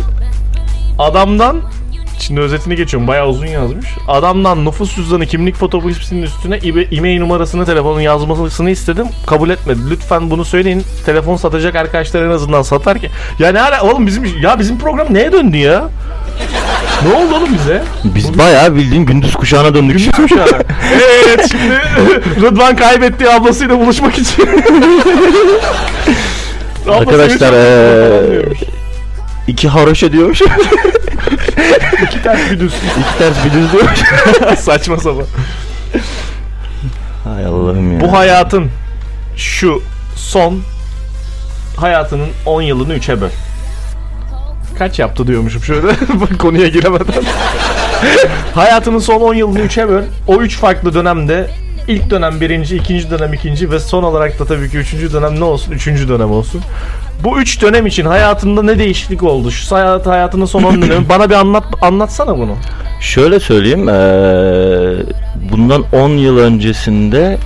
[0.99, 1.61] adamdan
[2.19, 3.09] Şimdi özetini geçiyorum.
[3.09, 3.87] Bayağı uzun yazmış.
[4.09, 6.57] Adamdan nüfus cüzdanı, kimlik fotoğrafının üstüne
[6.93, 9.07] e-mail numarasını, telefonun yazmasını istedim.
[9.27, 9.79] Kabul etmedi.
[9.91, 10.83] Lütfen bunu söyleyin.
[11.07, 13.11] Telefon satacak arkadaşlar en azından satar ki.
[13.39, 15.89] Ya ne ara oğlum bizim ya bizim program neye döndü ya?
[17.05, 17.83] Ne oldu oğlum bize?
[18.05, 19.99] Biz bayağı bildiğin gündüz kuşağına döndük.
[20.01, 20.11] Şu
[20.43, 20.49] an.
[21.27, 21.81] evet şimdi
[22.47, 24.49] Rıdvan kaybettiği ablasıyla buluşmak için.
[26.91, 27.53] Arkadaşlar
[28.31, 28.59] diyormuş.
[29.49, 30.41] iki haroşa diyormuş.
[32.05, 32.73] İki ters bir düz.
[32.75, 33.99] iki ters bir düz diyormuş.
[34.59, 35.25] Saçma sapan.
[37.25, 38.01] Hay Allah'ım ya.
[38.01, 38.71] Bu hayatın
[39.37, 39.83] şu
[40.17, 40.61] son
[41.77, 43.29] hayatının 10 yılını 3'e böl.
[44.79, 45.87] Kaç yaptı diyormuşum şöyle
[46.39, 47.25] konuya giremeden.
[48.55, 50.03] hayatının son 10 yılını 3'e böl.
[50.27, 51.51] O 3 farklı dönemde
[51.89, 55.45] ilk dönem birinci, ikinci dönem ikinci ve son olarak da tabii ki üçüncü dönem ne
[55.45, 55.72] olsun?
[55.72, 56.61] Üçüncü dönem olsun.
[57.25, 59.51] Bu üç dönem için hayatında ne değişiklik oldu?
[59.51, 62.57] Şu hayat, hayatının son 10 dönemi bana bir anlat anlatsana bunu.
[63.01, 63.89] Şöyle söyleyeyim.
[63.89, 65.14] eee,
[65.53, 67.39] bundan 10 yıl öncesinde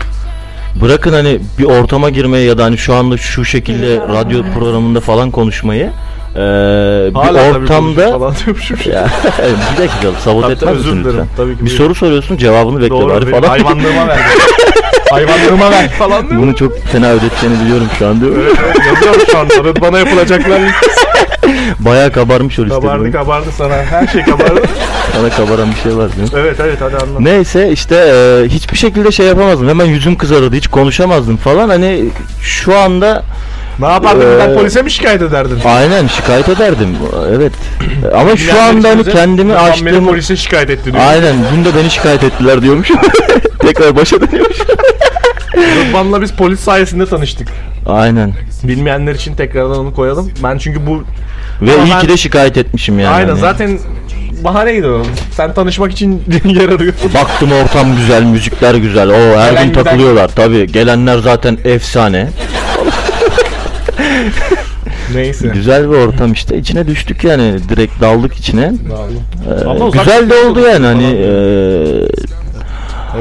[0.80, 5.30] bırakın hani bir ortama girmeye ya da hani şu anda şu şekilde radyo programında falan
[5.30, 5.90] konuşmayı
[6.38, 8.78] eee, bir Hala ortamda falan diyormuşum.
[8.92, 9.06] ya,
[9.72, 11.18] bir dakika sabot Tabii, etmez özür misin dilerim.
[11.20, 11.36] lütfen?
[11.36, 13.08] Tabii ki Bir soru soruyorsun cevabını bekle Doğru.
[13.14, 13.48] bari benim falan.
[13.48, 14.18] Hayvanlığıma ver.
[15.10, 16.40] hayvanlığıma ver falan diyor.
[16.40, 18.32] Bunu çok fena ödeteceğini biliyorum şu an diyor.
[18.42, 19.54] Evet, evet, yazıyorum şu anda.
[19.54, 20.60] Rıdvan'a yapılacaklar.
[21.78, 22.80] Bayağı kabarmış o liste.
[22.80, 23.74] kabardı kabardı sana.
[23.74, 24.62] Her şey kabardı.
[25.12, 26.28] Sana kabaran bir şey var diyor.
[26.44, 27.20] evet evet hadi anlat.
[27.20, 29.68] Neyse işte e, hiçbir şekilde şey yapamazdım.
[29.68, 30.56] Hemen yüzüm kızarırdı.
[30.56, 31.68] Hiç konuşamazdım falan.
[31.68, 32.04] Hani
[32.42, 33.22] şu anda
[33.78, 34.40] Ne yapardın?
[34.40, 35.58] Ee, polise mi şikayet ederdin?
[35.64, 36.96] aynen şikayet ederdim.
[37.36, 37.52] Evet.
[38.14, 40.06] Ama şu Bilenler anda hani kendimi beni açtığım...
[40.06, 41.04] polise şikayet etti diyor.
[41.08, 41.34] Aynen.
[41.52, 42.90] Dün de beni şikayet ettiler diyormuş.
[43.58, 44.56] Tekrar başa dönüyormuş.
[45.56, 47.48] Rıdvan'la biz polis sayesinde tanıştık.
[47.86, 48.32] Aynen.
[48.64, 50.30] Bilmeyenler için tekrardan onu koyalım.
[50.42, 51.04] Ben çünkü bu...
[51.62, 53.14] Ve Ama iyi ben- ki de şikayet etmişim yani.
[53.14, 53.78] Aynen Hani zaten
[54.44, 55.02] bahaneydi o.
[55.36, 57.14] Sen tanışmak için yer arıyorsun.
[57.14, 59.08] Baktım ortam güzel, müzikler güzel.
[59.10, 60.28] O her Gelen gün takılıyorlar.
[60.36, 62.28] Tabii gelenler zaten efsane.
[65.14, 65.48] Neyse.
[65.48, 66.58] Güzel bir ortam işte.
[66.58, 67.68] İçine düştük yani.
[67.68, 68.62] Direkt daldık içine.
[68.64, 72.08] Ee, güzel de oldu yani hani ee,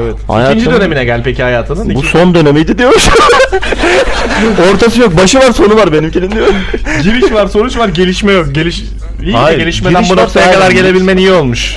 [0.02, 0.14] Evet.
[0.28, 1.94] Hayatım- İkinci dönemine gel peki hayatının.
[1.94, 3.08] bu İki- son dönemiydi diyormuş.
[4.72, 5.16] Ortası yok.
[5.16, 6.46] Başı var sonu var benimkinin diyor.
[7.02, 8.54] Giriş var, sonuç var, gelişme yok.
[8.54, 8.82] Geliş
[9.22, 10.76] İyi de Hayır, gelişmeden giriş bu noktaya kadar aynen.
[10.76, 11.76] gelebilmen iyi olmuş.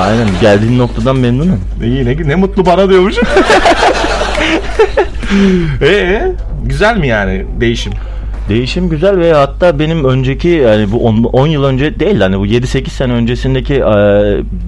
[0.00, 1.60] Aynen geldiğin noktadan memnunum.
[1.84, 3.14] İyi ne, ne mutlu bana diyormuş.
[5.82, 6.22] Ee,
[6.64, 7.92] güzel mi yani değişim?
[8.48, 12.88] Değişim güzel ve hatta benim önceki yani bu 10 yıl önce değil hani bu 7-8
[12.88, 13.84] sene öncesindeki e,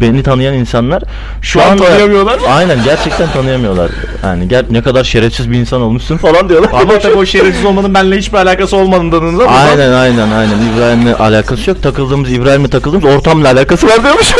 [0.00, 1.02] beni tanıyan insanlar
[1.42, 2.46] Şu an tanıyamıyorlar mı?
[2.48, 3.90] Aynen gerçekten tanıyamıyorlar.
[4.24, 6.70] Yani ger- ne kadar şerefsiz bir insan olmuşsun falan diyorlar.
[6.72, 11.70] Ama tabii o şerefsiz olmanın benimle hiçbir alakası olmadığını da Aynen aynen aynen İbrahim'le alakası
[11.70, 11.82] yok.
[11.82, 14.34] Takıldığımız İbrahim'le takıldığımız ortamla alakası var diyormuş.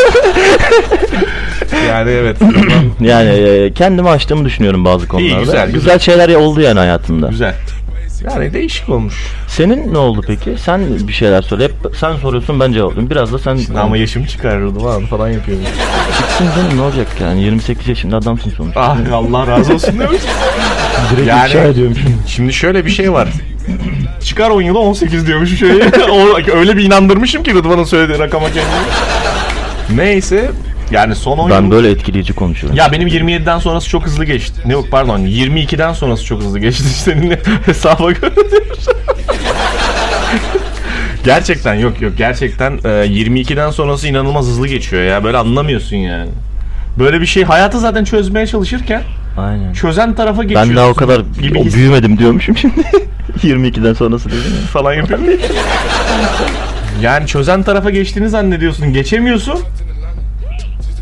[1.89, 2.37] Yani evet.
[3.01, 5.41] yani e, kendimi açtığımı düşünüyorum bazı konularda.
[5.41, 5.99] güzel, güzel.
[5.99, 7.28] şeyler oldu yani hayatımda.
[7.28, 7.55] Güzel.
[8.27, 9.14] Yani değişik olmuş.
[9.49, 10.55] Senin ne oldu peki?
[10.64, 11.64] Sen bir şeyler söyle.
[11.64, 13.11] Hep sen soruyorsun ben cevaplıyorum.
[13.11, 15.59] Biraz da sen Ama yaşım çıkarırdı falan falan yapıyor.
[16.18, 18.81] çıksın canım ne olacak yani 28 yaşında adamsın sonuçta.
[18.81, 20.20] ah Allah razı olsun demiş.
[21.12, 22.14] Direkt yani- ifşa ediyorum şimdi.
[22.29, 23.29] Şimdi şöyle bir şey var.
[24.24, 25.85] Çıkar 10 yıla 18 diyormuş şöyle.
[26.11, 30.03] o, öyle bir inandırmışım ki Rıdvan'ın söylediği rakama kendimi.
[30.05, 30.51] Neyse.
[30.91, 31.70] Yani son 10 Ben yıl...
[31.70, 32.78] böyle etkileyici konuşuyorum.
[32.78, 34.61] Ya benim 27'den sonrası çok hızlı geçti.
[34.66, 36.84] Ne yok pardon 22'den sonrası çok hızlı geçti.
[36.95, 38.32] Seninle hesaba göre.
[41.24, 45.24] Gerçekten yok yok gerçekten e, 22'den sonrası inanılmaz hızlı geçiyor ya.
[45.24, 46.30] Böyle anlamıyorsun yani.
[46.99, 49.03] Böyle bir şey hayatı zaten çözmeye çalışırken
[49.39, 49.72] Aynen.
[49.72, 50.70] çözen tarafa geçiyorsun.
[50.70, 52.80] Ben daha o kadar gibi o büyümedim diyormuşum şimdi.
[53.43, 54.66] 22'den sonrası dedim ya.
[54.72, 55.26] falan yapıyorum.
[57.03, 58.93] yani çözen tarafa geçtiğini zannediyorsun.
[58.93, 59.59] Geçemiyorsun.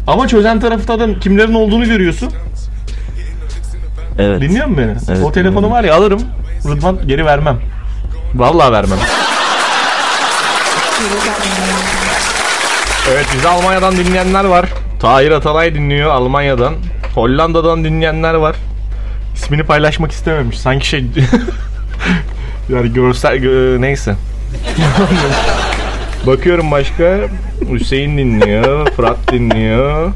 [0.07, 2.32] Ama çözen tarafta da kimlerin olduğunu görüyorsun.
[4.18, 4.40] Evet.
[4.40, 5.16] Dinliyor musun beni?
[5.16, 5.70] Evet, o telefonu dinliyorum.
[5.70, 6.22] var ya alırım.
[6.68, 7.59] Rıdvan geri vermem.
[8.34, 8.98] Vallahi vermem.
[13.12, 14.66] Evet bizi Almanya'dan dinleyenler var.
[15.00, 16.74] Tahir Atalay dinliyor Almanya'dan.
[17.14, 18.57] Hollanda'dan dinleyenler var.
[19.34, 20.59] İsmini paylaşmak istememiş.
[20.59, 21.05] Sanki şey...
[22.68, 23.36] yani görsel...
[23.36, 24.14] gö- neyse.
[26.27, 27.18] Bakıyorum başka.
[27.70, 28.91] Hüseyin dinliyor.
[28.91, 30.12] Fırat dinliyor.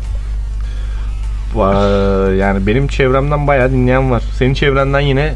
[2.35, 4.23] Yani benim çevremden bayağı dinleyen var.
[4.39, 5.35] Senin çevrenden yine...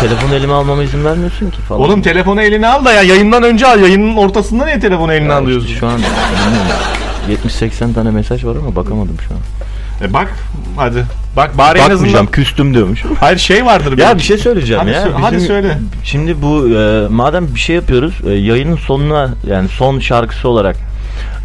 [0.00, 1.80] Telefonu elime almama izin vermiyorsun ki falan.
[1.80, 3.80] Oğlum telefonu eline al da ya yayından önce al.
[3.80, 5.74] Yayının ortasında niye telefonu eline Ya işte alıyorsun?
[5.74, 7.48] Şu an bilmiyorum.
[7.48, 9.40] 70-80 tane mesaj var ama bakamadım şu an.
[10.02, 10.34] E bak
[10.76, 11.04] hadi.
[11.36, 12.26] Bak bari en azından...
[12.26, 13.02] küstüm diyormuş.
[13.20, 13.98] Hayır şey vardır.
[13.98, 15.02] Ya bir şey söyleyeceğim Hadi ya.
[15.02, 15.78] sö- hadi söyle.
[16.04, 20.76] Şimdi bu e, madem bir şey yapıyoruz e, yayının sonuna yani son şarkısı olarak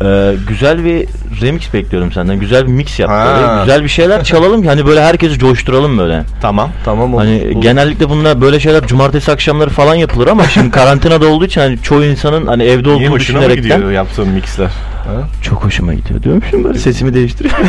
[0.04, 1.08] e, güzel bir
[1.42, 2.40] remix bekliyorum senden.
[2.40, 3.10] Güzel bir mix yap.
[3.10, 3.62] Böyle.
[3.64, 6.24] Güzel bir şeyler çalalım ki hani böyle herkesi coşturalım böyle.
[6.42, 6.70] Tamam.
[6.86, 7.14] Tamam.
[7.14, 7.62] olur, Hani olur.
[7.62, 12.04] genellikle bunlar böyle şeyler cumartesi akşamları falan yapılır ama şimdi karantinada olduğu için hani çoğu
[12.04, 14.72] insanın hani evde Niye olduğunu hoşuna mı düşünerekten gidiyor yaptığın mixler?
[15.06, 15.28] Ha?
[15.42, 17.66] çok hoşuma gidiyor diyormuşum böyle sesimi değiştiriyorum.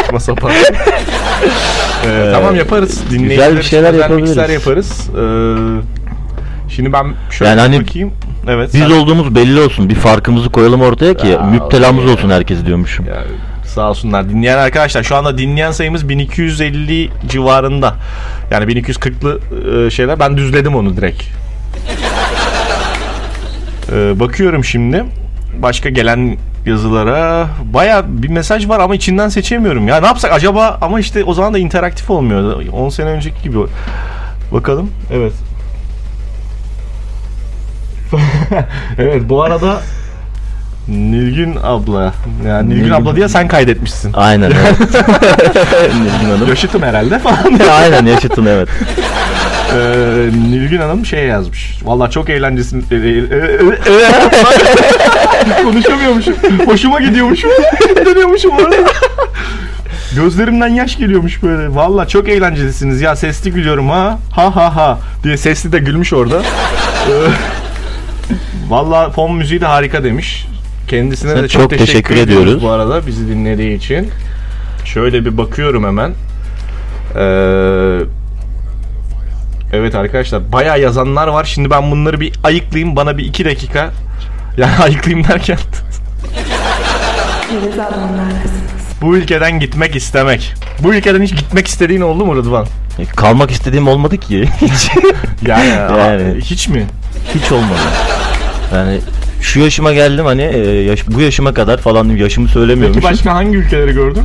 [0.00, 0.52] Saçma sapan.
[2.06, 3.02] Ee, tamam yaparız.
[3.10, 4.36] Dinleyiciler bir şeyler yapabiliriz.
[4.36, 5.10] Yaparız.
[5.10, 8.12] Ee, şimdi ben şöyle Yani hani bakayım.
[8.48, 8.70] Evet.
[8.74, 9.88] Biz sen- olduğumuz belli olsun.
[9.88, 12.10] Bir farkımızı koyalım ortaya ki Ya, müptelamız ya.
[12.10, 13.06] olsun herkes diyormuşum.
[13.06, 13.22] Ya,
[13.64, 14.28] sağ olsunlar.
[14.30, 17.94] Dinleyen arkadaşlar şu anda dinleyen sayımız 1250 civarında.
[18.50, 19.40] Yani 1240'lı
[19.86, 20.20] e, şeyler.
[20.20, 21.22] Ben düzledim onu direkt.
[23.92, 25.04] Ee, bakıyorum şimdi.
[25.58, 26.36] Başka gelen
[26.66, 29.88] yazılara baya bir mesaj var ama içinden seçemiyorum.
[29.88, 32.66] Ya ne yapsak acaba ama işte o zaman da interaktif olmuyor.
[32.72, 33.58] 10 sene önceki gibi.
[34.52, 34.90] Bakalım.
[35.12, 35.32] Evet.
[38.98, 39.80] evet bu arada
[40.88, 42.12] Nilgün abla.
[42.46, 44.12] Yani Nilgün Nilgün- abla diye sen kaydetmişsin.
[44.12, 44.80] Aynen evet.
[45.94, 46.48] Nilgün Hanım.
[46.48, 47.60] Yaşıtım herhalde falan.
[47.80, 48.68] Aynen yaşıtın evet.
[49.74, 51.78] Ee, Nilgün Hanım şey yazmış.
[51.84, 52.82] Vallahi çok eğlencesini...
[55.62, 56.34] Konuşamıyormuşum.
[56.66, 57.50] Hoşuma gidiyormuşum.
[58.06, 58.76] Dönüyormuşum orada.
[60.16, 61.74] Gözlerimden yaş geliyormuş böyle.
[61.74, 63.16] Vallahi çok eğlencelisiniz ya.
[63.16, 64.18] Sesli gülüyorum ha.
[64.32, 64.98] Ha ha ha.
[65.24, 66.42] Diye sesli de gülmüş orada.
[66.42, 67.12] Ee,
[68.68, 70.46] Vallahi fon müziği de harika demiş.
[70.88, 72.42] Kendisine Sen de çok, çok teşekkür, teşekkür ediyoruz.
[72.42, 72.62] ediyoruz.
[72.62, 74.10] bu arada bizi dinlediği için.
[74.84, 76.10] Şöyle bir bakıyorum hemen.
[77.16, 77.98] Ee,
[79.76, 81.44] evet arkadaşlar bayağı yazanlar var.
[81.44, 82.96] Şimdi ben bunları bir ayıklayayım.
[82.96, 83.90] Bana bir iki dakika.
[84.56, 85.58] Yani ayıklayayım derken
[89.02, 90.54] bu ülkeden gitmek istemek.
[90.82, 92.66] Bu ülkeden hiç gitmek istediğin oldu mu Rıdvan?
[92.98, 94.48] E, Kalmak istediğim olmadı ki.
[94.60, 94.90] Hiç.
[95.46, 95.68] Yani,
[95.98, 96.40] Yani.
[96.40, 96.86] hiç mi?
[97.34, 97.78] Hiç olmadı.
[98.74, 99.00] Yani
[99.40, 103.02] şu yaşıma geldim hani e, yaş- bu yaşıma kadar falan yaşımı Peki söylemiyorum.
[103.02, 104.22] başka hangi ülkeleri gördün?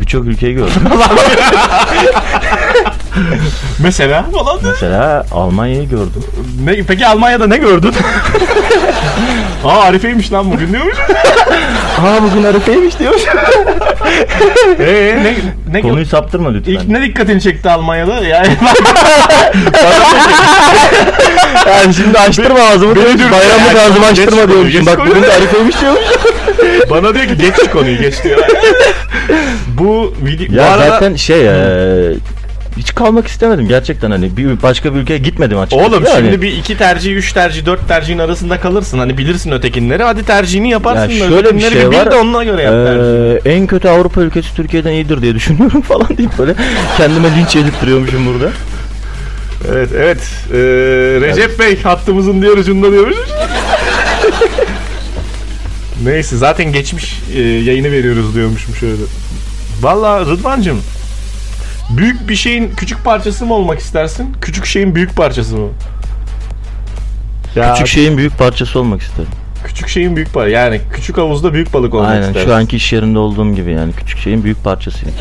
[0.00, 0.82] Birçok ülkeyi gördüm.
[3.78, 4.58] Mesela falan.
[4.64, 6.24] Mesela Almanya'yı gördüm.
[6.64, 7.92] Ne, peki Almanya'da ne gördün?
[9.64, 10.96] Aa Arife'ymiş lan bugün diyormuş.
[11.98, 13.22] Aa bugün Arife'ymiş diyormuş.
[14.80, 15.34] Eee ne,
[15.72, 16.72] ne Konuyu saptırma lütfen.
[16.72, 18.14] İlk ne dikkatini çekti Almanya'da?
[18.26, 18.48] Yani
[21.66, 23.22] Yani şimdi açtırma ağzımı Beni diyormuş.
[23.38, 25.10] Bayramlık Yani ağzımı açtırma geç Bak konuyu.
[25.14, 26.00] bugün de Arife'ymiş diyormuş.
[26.90, 28.38] bana diyor ki geç konuyu geç diyor.
[29.78, 31.52] bu video bu Ya arada zaten şey e,
[32.80, 35.90] hiç kalmak istemedim gerçekten hani bir başka bir ülkeye gitmedim açıkçası.
[35.90, 38.98] Oğlum Yani- şimdi bir iki tercih, üç tercih, dört tercihin arasında kalırsın.
[38.98, 40.02] Hani bilirsin ötekinleri.
[40.02, 41.12] Hadi tercihini yaparsın.
[41.12, 42.10] Ya şöyle bir şey var.
[42.10, 42.74] de onunla göre yap.
[42.74, 46.54] Ee, en kötü Avrupa ülkesi Türkiye'den iyidir diye düşünüyorum falan deyip böyle
[46.96, 48.50] kendime linç edip duruyormuşum burada.
[49.72, 50.18] Evet, evet.
[50.52, 50.56] Ee,
[51.20, 53.16] Recep Bey hattımızın diğer ucunda diyormuş.
[56.04, 59.02] Neyse zaten geçmiş e, yayını veriyoruz diyormuşum şöyle.
[59.82, 60.82] Valla Rıdvan'cım
[61.96, 64.32] büyük bir şeyin küçük parçası mı olmak istersin?
[64.40, 65.68] Küçük şeyin büyük parçası mı?
[67.56, 69.30] Ya, Küçük şeyin büyük parçası olmak isterim.
[69.64, 70.54] küçük şeyin büyük parçası.
[70.54, 72.48] Yani küçük havuzda büyük balık olmak Aynen istersin.
[72.48, 75.14] şu anki iş yerinde olduğum gibi yani küçük şeyin büyük parçasıyım.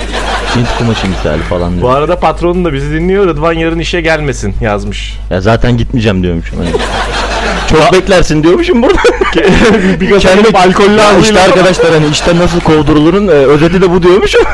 [0.56, 1.98] Hint kumaşı misali falan Bu diyor.
[1.98, 3.28] arada patronun da bizi dinliyor.
[3.28, 5.18] Rıdvan yarın işe gelmesin yazmış.
[5.30, 6.58] Ya zaten gitmeyeceğim diyormuşum.
[6.58, 6.70] Hani.
[7.70, 9.00] Çok beklersin diyormuşum burada.
[10.02, 14.04] bir gazete Kendi alkollü Ya işte arkadaşlar hani işten nasıl kovdurulurun e, özeti de bu
[14.04, 14.42] diyormuşum.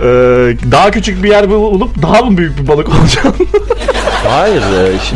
[0.00, 0.04] Ee,
[0.72, 3.34] daha küçük bir yer bulup daha mı büyük bir balık olacaksın?
[4.28, 4.62] Hayır.
[4.62, 5.14] E, şi-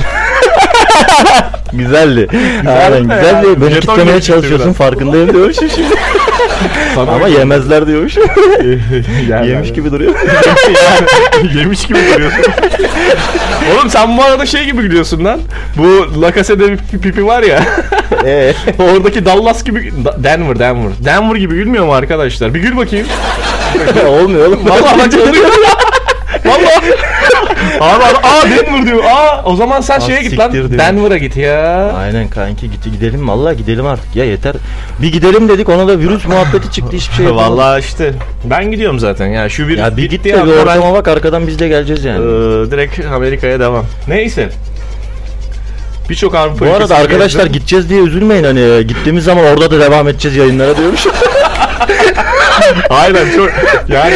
[1.72, 2.28] güzeldi.
[2.68, 3.46] Aynen mi güzeldi.
[3.48, 3.60] ya?
[3.60, 4.76] Beni Jeton kitlemeye çalışıyorsun biraz.
[4.76, 5.94] farkındayım diyormuşum şimdi.
[6.96, 8.22] Ama yemezler diyormuşum.
[9.28, 10.14] Yani- Yemiş gibi duruyor.
[11.54, 12.52] yemiş gibi duruyorsun.
[13.74, 15.40] Oğlum sen bu arada şey gibi gülüyorsun lan.
[15.76, 17.60] Bu La Case'de bir pipi var ya.
[18.24, 20.92] Ee, oradaki Dallas gibi Da- Denver Denver.
[21.04, 22.54] Denver gibi gülmüyor mu arkadaşlar?
[22.54, 23.06] Bir gül bakayım.
[24.08, 24.60] olmuyor oğlum.
[24.68, 25.44] Vallahi bak oluyor.
[26.44, 26.92] Vallahi.
[27.80, 29.04] Abi adam, aa Denver diyor.
[29.04, 30.50] Aa o zaman sen Ah, şeye git lan.
[30.50, 30.78] siktir diyor.
[30.80, 31.92] Denver'a git ya.
[31.98, 34.54] Aynen kanki gitti gidelim vallahi gidelim artık ya yeter.
[35.02, 37.50] Bir gidelim dedik ona da virüs muhabbeti çıktı hiçbir şey yapamadık.
[37.50, 38.12] Vallahi işte
[38.44, 41.58] ben gidiyorum zaten ya şu bir Ya bir git de bir ortama bak arkadan biz
[41.58, 42.18] de geleceğiz yani.
[42.18, 43.84] Ee, direkt Amerika'ya devam.
[44.08, 44.48] Neyse.
[46.10, 47.52] Birçok Avrupa Bu arada arkadaşlar gezdim.
[47.52, 51.06] gideceğiz diye üzülmeyin hani gittiğimiz zaman orada da devam edeceğiz yayınlara diyormuş.
[52.90, 53.50] Aynen çok
[53.88, 54.14] yani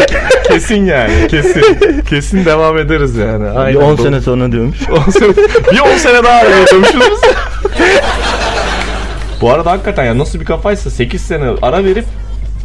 [0.48, 1.64] kesin yani kesin
[2.10, 3.44] kesin devam ederiz yani.
[3.44, 3.76] bir Aynen.
[3.80, 4.78] 10 Bu- sene sonra diyormuş.
[5.06, 5.28] 10 sene
[5.72, 7.18] bir 10 sene daha araya dönüşürüz.
[9.40, 12.04] Bu arada hakikaten ya nasıl bir kafaysa 8 sene ara verip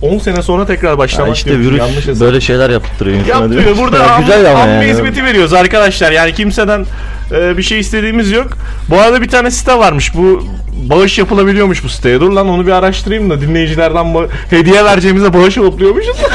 [0.02, 1.68] 10 sene sonra tekrar Ya başlamak işte diyormuş.
[1.68, 2.22] virüs Yanlış hesap.
[2.28, 3.64] böyle şeyler yaptırıyor insana Yaptırıyor.
[3.64, 3.84] diyormuş.
[3.84, 4.86] Burada Ya am, güzel ama amme yani.
[4.88, 6.12] hizmeti veriyoruz arkadaşlar.
[6.12, 6.86] Yani kimseden
[7.32, 8.48] e, bir şey istediğimiz yok.
[8.90, 10.16] Bu arada bir tane site varmış.
[10.16, 10.44] Bu
[10.90, 12.20] bağış yapılabiliyormuş bu siteye.
[12.22, 16.18] Dur lan onu bir araştırayım da dinleyicilerden ba- hediye vereceğimize bağış topluyormuşuz.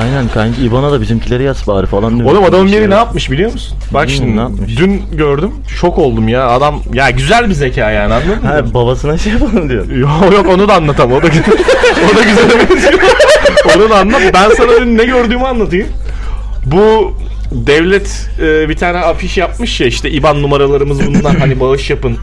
[0.00, 2.30] Aynen kanki İBAN'a da bizimkileri yaz bari falan diyor.
[2.30, 3.04] Oğlum adamın Bir şey biri ne yok.
[3.04, 3.78] yapmış biliyor musun?
[3.90, 4.78] Bak Hmm, şimdi ne yapmış?
[4.78, 5.50] dün gördüm.
[5.80, 6.48] Şok oldum ya.
[6.48, 8.48] Adam ya güzel bir zeka yani anladın mı?
[8.48, 9.88] Ha, babasına şey yapalım diyor.
[9.90, 11.12] Yok yok onu da anlatam.
[11.12, 11.44] O da güzel.
[12.12, 12.92] o da güzel benziyor.
[13.76, 14.20] onu da anlat.
[14.34, 15.88] Ben sana dün ne gördüğümü anlatayım.
[16.66, 17.12] Bu
[17.52, 22.16] devlet e, bir tane afiş yapmış ya işte IBAN numaralarımız bunlar hani bağış yapın.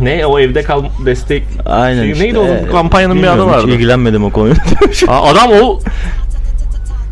[0.00, 1.42] Ne o evde kal destek.
[1.66, 2.24] Aynen Şey, işte.
[2.24, 3.66] neydi o Ee, kampanyanın bir adı vardı.
[3.66, 4.56] Hiç ilgilenmedim o konuyla.
[5.08, 5.80] Aa, adam o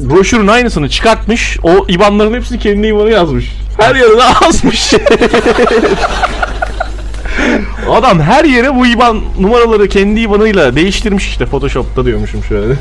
[0.01, 1.59] broşürün aynısını çıkartmış.
[1.63, 3.53] O IBAN'ların hepsini kendi IBAN'ı yazmış.
[3.79, 4.93] Her yerine asmış.
[7.91, 12.75] Adam her yere bu IBAN numaraları kendi IBAN'ıyla değiştirmiş işte Photoshop'ta diyormuşum şöyle.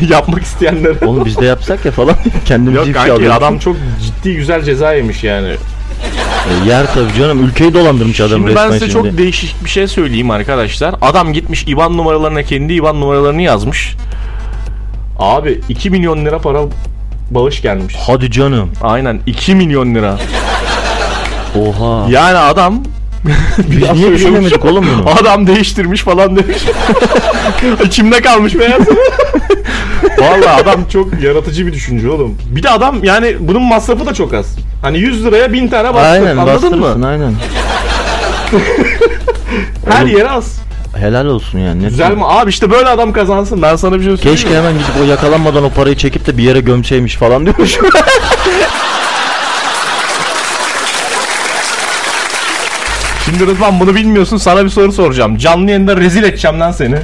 [0.10, 1.06] Yapmak isteyenlere.
[1.06, 2.16] Oğlum biz de yapsak ya falan.
[2.44, 3.36] Kendimizi Yok ifşa kanki alıyoruz.
[3.38, 5.48] adam çok ciddi güzel ceza yemiş yani.
[5.48, 7.44] E, yer tabii canım.
[7.44, 9.08] Ülkeyi dolandırmış adam Şimdi resmen ben size şimdi.
[9.08, 10.94] çok değişik bir şey söyleyeyim arkadaşlar.
[11.02, 13.94] Adam gitmiş IBAN numaralarına kendi IBAN numaralarını yazmış.
[15.18, 16.60] Abi 2 milyon lira para
[17.30, 17.94] bağış gelmiş.
[18.06, 18.70] Hadi canım.
[18.82, 20.18] Aynen 2 milyon lira.
[21.54, 22.06] Oha.
[22.10, 22.82] Yani adam
[23.58, 24.18] Biz niye söylüyormuş.
[24.20, 25.10] düşünemedik oğlum bunu?
[25.20, 26.58] Adam değiştirmiş falan demiş.
[27.84, 28.82] İçimde kalmış beyaz.
[30.18, 32.38] Vallahi adam çok yaratıcı bir düşünce oğlum.
[32.50, 34.46] Bir de adam yani bunun masrafı da çok az.
[34.82, 36.10] Hani 100 liraya 1000 tane bastır.
[36.10, 37.06] Aynen Anladın mı?
[37.08, 37.34] aynen.
[39.90, 40.58] Her Oğlum, yere az.
[40.96, 41.82] Helal olsun yani.
[41.82, 42.24] Ne Güzel mi?
[42.24, 43.62] Abi işte böyle adam kazansın.
[43.62, 44.36] Ben sana bir şey söyleyeyim.
[44.36, 47.78] Keşke hemen gidip o yakalanmadan o parayı çekip de bir yere gömseymiş falan diyormuş.
[53.38, 54.36] Şimdi Rıdvan bunu bilmiyorsun.
[54.36, 55.36] Sana bir soru soracağım.
[55.36, 56.96] Canlı yayında rezil edeceğim lan seni.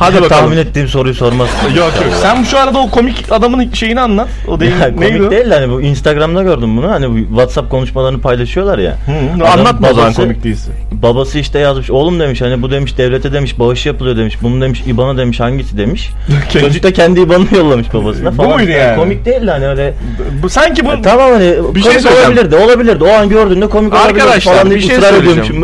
[0.00, 0.28] Hadi bakalım.
[0.28, 1.68] Tahmin ettiğim soruyu sormazsın.
[1.68, 2.04] Yok yok.
[2.22, 4.28] Sen şu arada o komik adamın şeyini anlat.
[4.48, 4.72] O değil.
[4.80, 5.30] Ya, komik o?
[5.30, 6.90] değil de hani bu Instagram'da gördüm bunu.
[6.90, 8.96] Hani bu WhatsApp konuşmalarını paylaşıyorlar ya.
[9.38, 10.70] Hı, anlatma o zaman babası- komik değilse.
[10.92, 11.90] Babası işte yazmış.
[11.90, 14.36] Oğlum demiş hani bu demiş devlete demiş bağış yapılıyor demiş.
[14.42, 16.10] Bunu demiş IBAN'a demiş hangisi demiş.
[16.52, 18.50] Çocuk da kendi IBAN'ını yollamış babasına Bu falan.
[18.56, 18.96] muydu yani?
[18.96, 19.94] Komik değil de hani öyle.
[20.42, 22.18] Bu sanki bu Ya tamam hani Bir şey komik söyleyeceğim.
[22.28, 23.04] olabilirdi olabilirdi.
[23.04, 25.62] O an gördüğünde komik olabilirdi Arkadaşlar falan bir şey ısrar söyleyeceğim.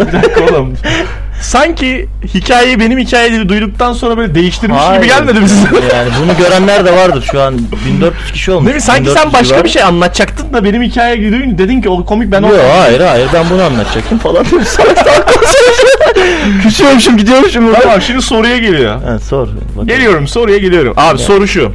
[0.53, 0.73] oğlum.
[1.41, 5.01] Sanki hikayeyi benim hikayeyi duyduktan sonra böyle değiştirmiş Hayır.
[5.03, 5.67] gibi gelmedi mi size?
[5.97, 8.67] Yani bunu görenler de vardır şu an 1400 kişi olmuş.
[8.67, 8.81] Değil mi?
[8.83, 9.65] Sanki 1400 sen başka civarı.
[9.65, 12.43] bir şey anlatacaktın da benim hikayeyi duyunca dedin ki o komik ben.
[12.43, 14.47] Yok hayır hayır ben bunu anlatacaktım falan.
[16.63, 17.67] Küsüyormuşum gidiyormuşum.
[17.67, 17.81] burada.
[17.81, 19.03] Tamam şimdi soruya geliyor.
[19.03, 19.49] Ha, sor.
[19.49, 19.89] bakalım.
[19.89, 20.95] Geliyorum soruya geliyorum.
[20.97, 21.73] Abi soru şu.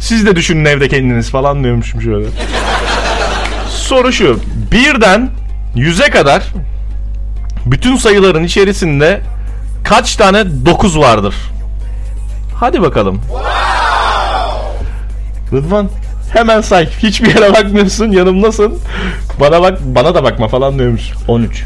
[0.00, 2.26] Siz de düşünün evde kendiniz falan diyormuşum şöyle.
[3.68, 4.40] Soru şu.
[4.72, 5.30] Birden
[5.76, 6.42] 100'e kadar
[7.66, 9.20] bütün sayıların içerisinde
[9.84, 11.34] kaç tane 9 vardır?
[12.54, 13.20] Hadi bakalım.
[15.52, 15.88] Rıdvan
[16.32, 16.86] hemen say.
[16.98, 18.10] Hiçbir yere bakmıyorsun.
[18.10, 18.78] Yanımdasın.
[19.40, 21.02] Bana bak, bana da bakma falan diyormuş.
[21.28, 21.64] 13.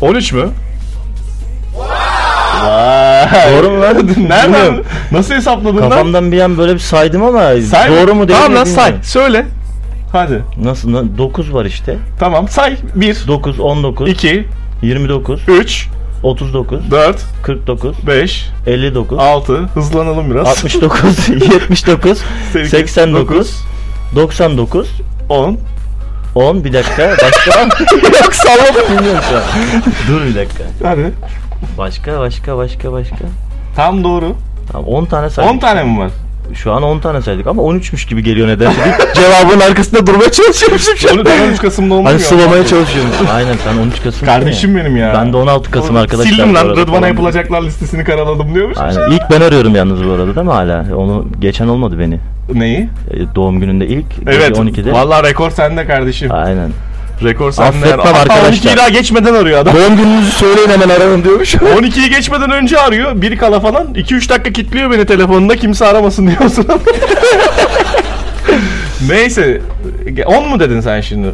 [0.00, 0.48] 13 mü?
[1.78, 3.52] Vay.
[3.52, 3.96] Doğru mu lan?
[4.18, 4.52] Nereden?
[4.52, 4.84] Bilmiyorum.
[5.12, 5.90] Nasıl hesapladın lan?
[5.90, 7.40] Kafamdan bir an böyle bir saydım ama
[7.70, 7.90] Say.
[7.90, 8.84] doğru mu değil Tamam mi lan say.
[8.84, 9.04] bilmiyorum.
[9.04, 9.46] Söyle.
[10.12, 10.42] Hadi.
[10.62, 11.18] Nasıl?
[11.18, 11.96] 9 var işte.
[12.20, 12.76] Tamam say.
[12.94, 14.48] 1, 9, 19, 2,
[14.82, 15.88] 29, 3,
[16.22, 19.56] 39, 4, 49, 5, 59, 6.
[19.58, 20.48] Hızlanalım biraz.
[20.48, 22.18] 69, 79,
[22.70, 23.64] 89,
[24.16, 24.88] 99,
[25.28, 25.58] 10.
[26.34, 27.10] 10 bir dakika.
[27.22, 27.60] Başka
[28.24, 29.42] Yok salladım bilmiyorum şu an.
[30.08, 30.64] Dur bir dakika.
[30.82, 31.12] Hadi.
[31.78, 33.16] Başka başka başka başka.
[33.76, 34.36] Tam doğru.
[34.72, 35.52] Tamam 10 tane saydık.
[35.52, 36.10] 10 tane mi var?
[36.54, 38.98] Şu an 10 tane saydık ama 13'müş gibi geliyor nedense.
[39.14, 41.14] Cevabın arkasında durmaya çalışıyormuşum şu an.
[41.16, 42.12] Onu ben 13 Kasım'da olmuyor.
[42.12, 43.10] Hani sıvamaya çalışıyorum.
[43.34, 44.26] Aynen sen 13 Kasım.
[44.26, 45.14] Kardeşim benim ya.
[45.14, 46.30] Ben de 16 Kasım arkadaşlar.
[46.32, 48.78] Sildim lan Rıdvan'a yapılacaklar listesini karaladım diyormuş.
[48.78, 49.10] Aynen.
[49.10, 50.96] İlk ben arıyorum yalnız bu arada değil mi hala?
[50.96, 52.18] Onu geçen olmadı beni.
[52.54, 52.88] Neyi?
[53.10, 54.06] E, Doğum gününde ilk.
[54.26, 54.58] Evet.
[54.58, 54.92] 12'de.
[54.92, 56.32] Vallahi rekor sende kardeşim.
[56.32, 56.70] Aynen.
[57.24, 57.68] Rekor sende.
[57.68, 58.52] Affetmem arkadaşlar.
[58.52, 59.74] 12'yi daha geçmeden arıyor adam.
[59.76, 61.54] Doğum gününüzü söyleyin hemen ararım diyormuş.
[61.54, 63.22] 12'yi geçmeden önce arıyor.
[63.22, 63.86] Bir kala falan.
[63.94, 65.56] 2-3 dakika kilitliyor beni telefonunda.
[65.56, 66.66] Kimse aramasın diyorsun.
[69.08, 69.60] Neyse.
[70.26, 71.28] 10 mu dedin sen şimdi?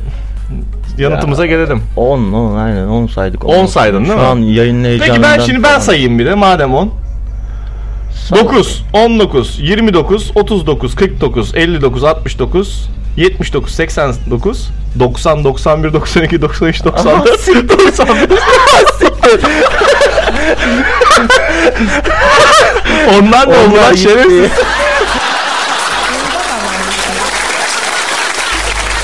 [0.98, 1.82] Yanıtımıza gelelim.
[1.96, 3.44] 10, 10 aynen 10 saydık.
[3.44, 4.22] 10 saydın değil Şu mi?
[4.26, 5.16] an yayının heyecanından.
[5.22, 6.90] Peki ben şimdi ben sayayım bir de madem 10.
[8.26, 8.38] Say.
[8.38, 17.98] 9, 19, 29, 39, 49, 59, 69, 79, 89, 90, 91, 92, 93, 94, 95.
[23.18, 24.02] Onlar ne oldu Onlar lan gitti.
[24.02, 24.50] şerefsiz?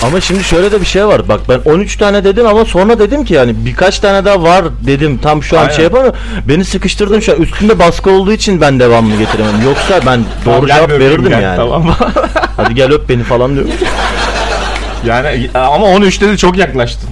[0.07, 1.29] Ama şimdi şöyle de bir şey var.
[1.29, 5.19] Bak ben 13 tane dedim ama sonra dedim ki yani birkaç tane daha var dedim.
[5.19, 5.75] Tam şu an Aynen.
[5.75, 6.19] şey yapamıyorum.
[6.49, 7.43] Beni sıkıştırdın şu an.
[7.43, 9.63] Üstünde baskı olduğu için ben devamlı getiremem.
[9.65, 11.57] Yoksa ben doğru cevap verirdim gel, yani.
[11.57, 11.95] Tamam.
[12.57, 13.71] Hadi gel öp beni falan diyorum.
[15.07, 17.11] yani ama 13'te de çok yaklaştın.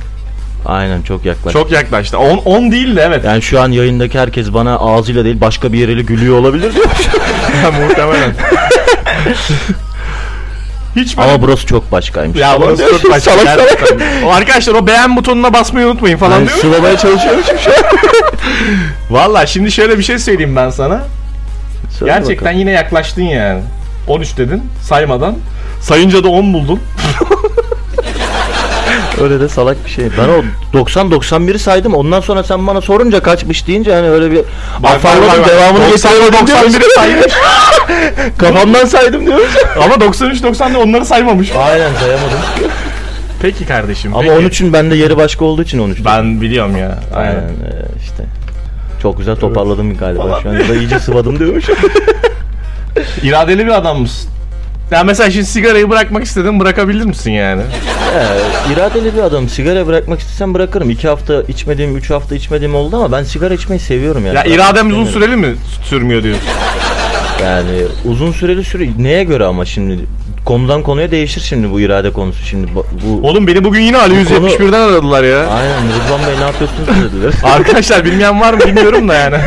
[0.67, 1.53] Aynen çok yaklaş.
[1.53, 2.19] Çok yaklaştın.
[2.19, 3.25] 10, 10 değil de evet.
[3.25, 6.87] Yani şu an yayındaki herkes bana ağzıyla değil başka bir yeriyle gülüyor olabilir diyor.
[7.89, 8.35] Muhtemelen.
[10.97, 12.39] Hiç böyle ama burası çok başkaymış.
[12.39, 13.21] Ya burası çok başka.
[13.31, 13.71] Salak salak.
[13.81, 14.23] gerçekten.
[14.23, 16.59] O arkadaşlar o beğen butonuna basmayı unutmayın falan Ben diyor.
[16.59, 17.77] sıvamaya çalışıyormuşum şu an.
[19.11, 21.05] Valla şimdi şöyle bir şey söyleyeyim ben sana.
[21.99, 22.59] Söyle Gerçekten bakalım.
[22.59, 23.61] yine yaklaştın yani.
[24.09, 25.35] 13 dedin saymadan.
[25.81, 26.81] Sayınca da 10 buldun.
[29.23, 30.05] Öyle de salak bir şey.
[30.19, 31.95] Ben o 90-91'i saydım.
[31.95, 34.41] Ondan sonra sen bana sorunca kaçmış deyince hani öyle bir
[34.85, 37.33] afalladım devamını getiremedim 91'i saymış.
[38.39, 39.41] Kafamdan saydım diyor.
[39.85, 41.53] Ama 93 90'da onları saymamış.
[41.53, 42.39] Aynen sayamadım.
[43.43, 44.15] Peki kardeşim.
[44.15, 44.63] Ama peki.
[44.63, 46.05] 13'ün bende yeri başka olduğu için 13.
[46.05, 46.99] ben biliyorum ya.
[47.15, 47.49] Aynen Aynen.
[48.03, 48.25] işte.
[49.03, 50.55] Çok güzel toparladım galiba şu an.
[50.55, 51.65] Ya da iyice sıvadım diyormuş.
[53.23, 54.31] İradeli bir adam mısın?
[54.91, 57.63] Ya mesela şimdi sigarayı bırakmak istedim bırakabilir misin yani?
[58.15, 59.49] Ee, iradeli bir adam.
[59.49, 60.91] Sigara bırakmak istesem bırakırım.
[60.91, 64.37] 2 hafta içmediğim, 3 hafta içmediğim oldu ama ben sigara içmeyi seviyorum yani.
[64.37, 65.13] Ya Bırakmak iradem uzun istemiyorum.
[65.39, 66.45] süreli mi sürmüyor diyorsun?
[67.43, 67.69] Yani
[68.05, 69.99] uzun süreli süre neye göre ama şimdi
[70.45, 73.29] konudan konuya değişir şimdi bu irade konusu şimdi bu, bu...
[73.29, 75.39] Oğlum beni bugün yine Ali Bu konu- 171'den aradılar ya.
[75.47, 77.33] Aynen Rıdvan Bey ne yapıyorsunuz dediler.
[77.55, 79.37] Arkadaşlar bilmeyen var mı bilmiyorum da yani.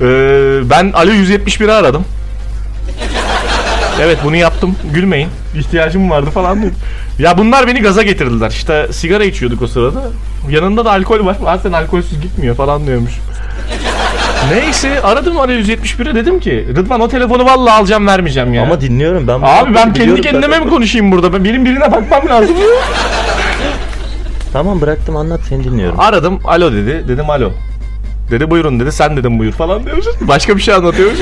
[0.00, 2.04] Ee, ben Ali 171'i aradım.
[4.02, 4.76] Evet bunu yaptım.
[4.94, 5.28] Gülmeyin.
[5.58, 6.72] İhtiyacım vardı falan diyor.
[7.18, 8.50] Ya bunlar beni gaza getirdiler.
[8.50, 10.02] İşte sigara içiyorduk o sırada.
[10.50, 11.36] Yanında da alkol var.
[11.44, 13.12] Zaten alkolsüz gitmiyor falan diyormuş.
[14.52, 18.62] Neyse aradım Ali 171'e dedim ki Rıdvan o telefonu vallahi alacağım vermeyeceğim ya.
[18.62, 19.40] ama dinliyorum ben.
[19.42, 20.64] Abi ben kendi kendime zaten.
[20.64, 21.32] mi konuşayım burada?
[21.32, 22.56] Ben benim birine bakmam lazım.
[24.52, 26.00] Tamam bıraktım anlat seni dinliyorum.
[26.00, 27.08] Aradım alo dedi.
[27.08, 27.50] Dedim alo.
[28.30, 28.92] Dedi buyurun dedi.
[28.92, 30.06] Sen dedim buyur falan diyormuş.
[30.20, 31.18] Başka bir şey anlatıyormuş.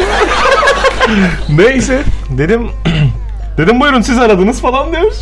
[1.49, 2.71] Neyse dedim
[3.59, 5.17] dedim buyurun siz aradınız falan diyormuş.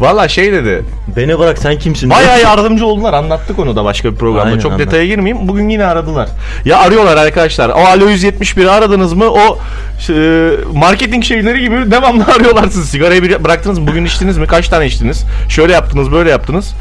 [0.00, 0.84] Valla şey dedi.
[1.16, 2.10] Beni bırak sen kimsin?
[2.10, 3.12] Bayağı yardımcı oldular.
[3.12, 4.48] Anlattık onu da başka bir programda.
[4.48, 4.86] Aynen, Çok anlat.
[4.86, 5.48] detaya girmeyeyim.
[5.48, 6.28] Bugün yine aradılar.
[6.64, 7.68] Ya arıyorlar arkadaşlar.
[7.68, 9.24] O Alo 171'i aradınız mı?
[9.30, 9.58] O
[10.10, 12.86] e, marketing şeyleri gibi devamlı arıyorlar sizi.
[12.86, 13.86] Sigarayı bıraktınız mı?
[13.86, 14.46] Bugün içtiniz mi?
[14.46, 15.24] Kaç tane içtiniz?
[15.48, 16.74] Şöyle yaptınız, böyle yaptınız.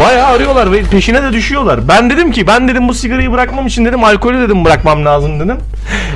[0.00, 1.88] Bayağı arıyorlar ve peşine de düşüyorlar.
[1.88, 5.56] Ben dedim ki ben dedim bu sigarayı bırakmam için dedim alkolü dedim bırakmam lazım dedim.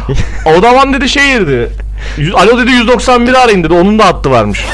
[0.56, 1.70] o zaman dedi şey dedi.
[2.34, 3.74] Alo dedi 191 arayın dedi.
[3.74, 4.64] Onun da hattı varmış.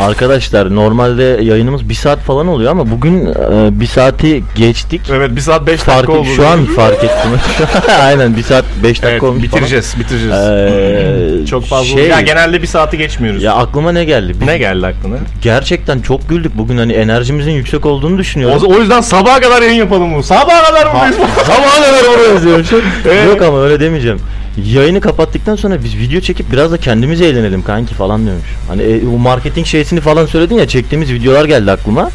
[0.00, 5.00] Arkadaşlar normalde yayınımız bir saat falan oluyor ama bugün e, bir saati geçtik.
[5.12, 6.28] Evet bir saat 5 dakika oldu.
[6.36, 7.30] şu an fark ettim.
[8.02, 10.34] Aynen bir saat 5 dakika Evet, olmuş bitireceğiz bitireceğiz.
[10.34, 13.42] Ee, Çok fazla şey- Ya genelde bir saati geçmiyoruz.
[13.42, 14.32] Ya aklıma ne geldi?
[14.40, 15.16] Biz ne geldi aklına?
[15.42, 18.62] gerçekten çok güldük bugün hani enerjimizin yüksek olduğunu düşünüyorum.
[18.66, 20.22] O, o yüzden sabaha kadar yayın yapalım bu.
[20.22, 21.16] Sabaha kadar buradayız.
[21.46, 22.80] Sabaha kadar diyormuşum.
[23.10, 23.26] Evet.
[23.26, 24.20] Yok ama öyle demeyeceğim.
[24.56, 28.46] Yayını kapattıktan sonra biz video çekip biraz da kendimiz eğlenelim kanki falan diyormuş.
[28.68, 32.10] Hani e, o marketing şeysini falan söyledin ya çektiğimiz videolar geldi aklıma.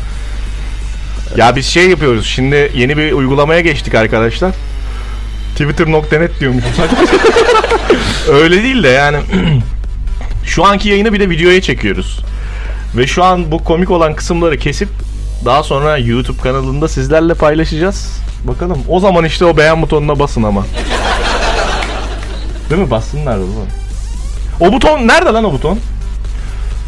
[1.38, 2.25] Ya biz şey yapıyoruz.
[2.25, 4.51] Şimdi yeni bir uygulamaya geçtik arkadaşlar.
[5.51, 7.13] Twitter.net diyormuşum sadece.
[8.31, 9.17] Öyle değil de yani
[10.45, 12.19] şu anki yayını bir de videoya çekiyoruz.
[12.97, 14.89] Ve şu an bu komik olan kısımları kesip
[15.45, 18.19] daha sonra YouTube kanalında sizlerle paylaşacağız.
[18.43, 18.77] Bakalım.
[18.89, 20.65] O zaman işte o beğen butonuna basın ama.
[22.70, 22.91] Değil mi?
[22.91, 23.68] Bassınlar o zaman.
[24.59, 25.80] O buton nerede lan o buton?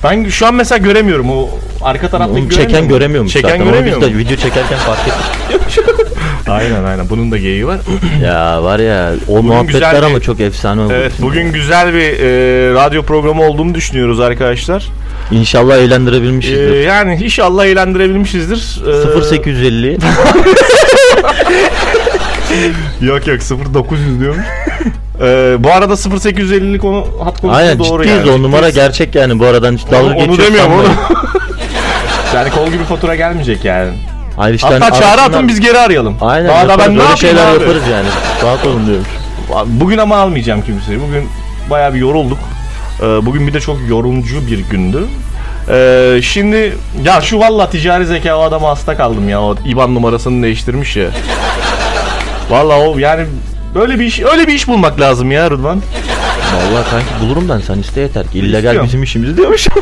[0.03, 1.49] Ben şu an mesela göremiyorum o
[1.81, 3.61] arka taraftaki Onu çeken göremiyormuş Çeken zaten.
[3.61, 4.13] Onu göremiyor biz mu?
[4.13, 5.85] de video çekerken fark ettik.
[6.49, 7.79] Aynen aynen bunun da geyiği var.
[8.23, 10.93] ya var ya o muhabbetler güzel bir- ama çok efsane oldu.
[10.95, 14.87] evet bugün güzel bir e, radyo programı olduğunu düşünüyoruz arkadaşlar.
[15.31, 16.81] İnşallah eğlendirebilmişizdir.
[16.81, 18.81] yani inşallah eğlendirebilmişizdir.
[18.87, 19.97] E, 0850
[23.01, 23.39] Yok yok
[23.75, 24.45] 0900 diyormuş.
[25.21, 28.31] E, bu arada 0850'lik konu hat konusu Aynen doğru ciddiyiz yani.
[28.39, 28.75] o numara Ciddiyiz.
[28.87, 30.83] gerçek yani bu aradan hiç dalga Onu, onu geçiyor demiyorum onu.
[30.83, 31.07] sanmayın.
[32.35, 33.91] yani kol gibi fatura gelmeyecek yani.
[34.37, 36.17] Hayır işte Hatta hani çağrı arasından- atın biz geri arayalım.
[36.21, 37.61] Aynen Daha da yaparız, ben ne öyle yapayım şeyler abi?
[37.63, 38.07] yaparız yani.
[38.43, 39.07] Rahat olun diyormuş.
[39.65, 40.99] Bugün ama almayacağım kimseyi.
[41.07, 41.29] Bugün
[41.69, 42.37] bayağı bir yorulduk.
[43.01, 45.03] Ee, Bugün bir de çok yorumcu bir gündü.
[45.69, 49.41] Ee, şimdi ya şu valla ticari zeka o adama hasta kaldım ya.
[49.41, 51.07] O IBAN numarasını değiştirmiş ya.
[52.49, 53.25] Valla o yani
[53.75, 55.81] böyle bir iş öyle bir iş bulmak lazım ya Rıdvan.
[56.55, 58.39] Vallahi kanki bulurum ben sen iste yeter ki.
[58.39, 58.85] İllegal İstiyorum.
[58.85, 59.67] bizim işimiz diyormuş.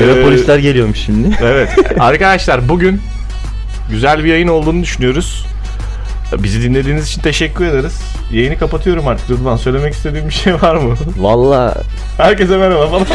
[0.00, 1.36] Ee, polisler geliyormuş şimdi.
[1.42, 1.68] Evet.
[2.00, 3.00] Arkadaşlar bugün
[3.90, 5.46] güzel bir yayın olduğunu düşünüyoruz.
[6.38, 8.00] Bizi dinlediğiniz için teşekkür ederiz.
[8.32, 9.56] Yayını kapatıyorum artık Rıdvan.
[9.56, 10.94] Söylemek istediğim bir şey var mı?
[11.18, 11.74] Vallahi
[12.18, 13.06] Herkese merhaba falan.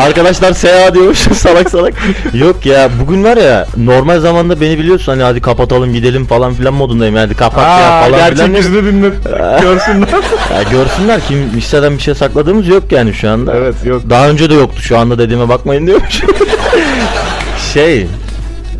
[0.00, 1.94] Arkadaşlar seyahat diyormuş salak salak.
[2.34, 6.74] Yok ya bugün var ya normal zamanda beni biliyorsun hani hadi kapatalım gidelim falan filan
[6.74, 7.14] modundayım.
[7.14, 8.56] Hadi kapat ya Aa, falan gerçek filan.
[8.56, 9.08] yüzünü dinle.
[9.62, 10.08] Görsünler.
[10.54, 13.54] Ya görsünler kim listeden bir şey sakladığımız yok yani şu anda.
[13.56, 14.02] evet yok.
[14.10, 16.20] Daha önce de yoktu şu anda dediğime bakmayın diyormuş.
[17.74, 18.06] şey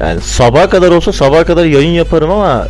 [0.00, 2.66] yani sabaha kadar olsa sabaha kadar yayın yaparım ama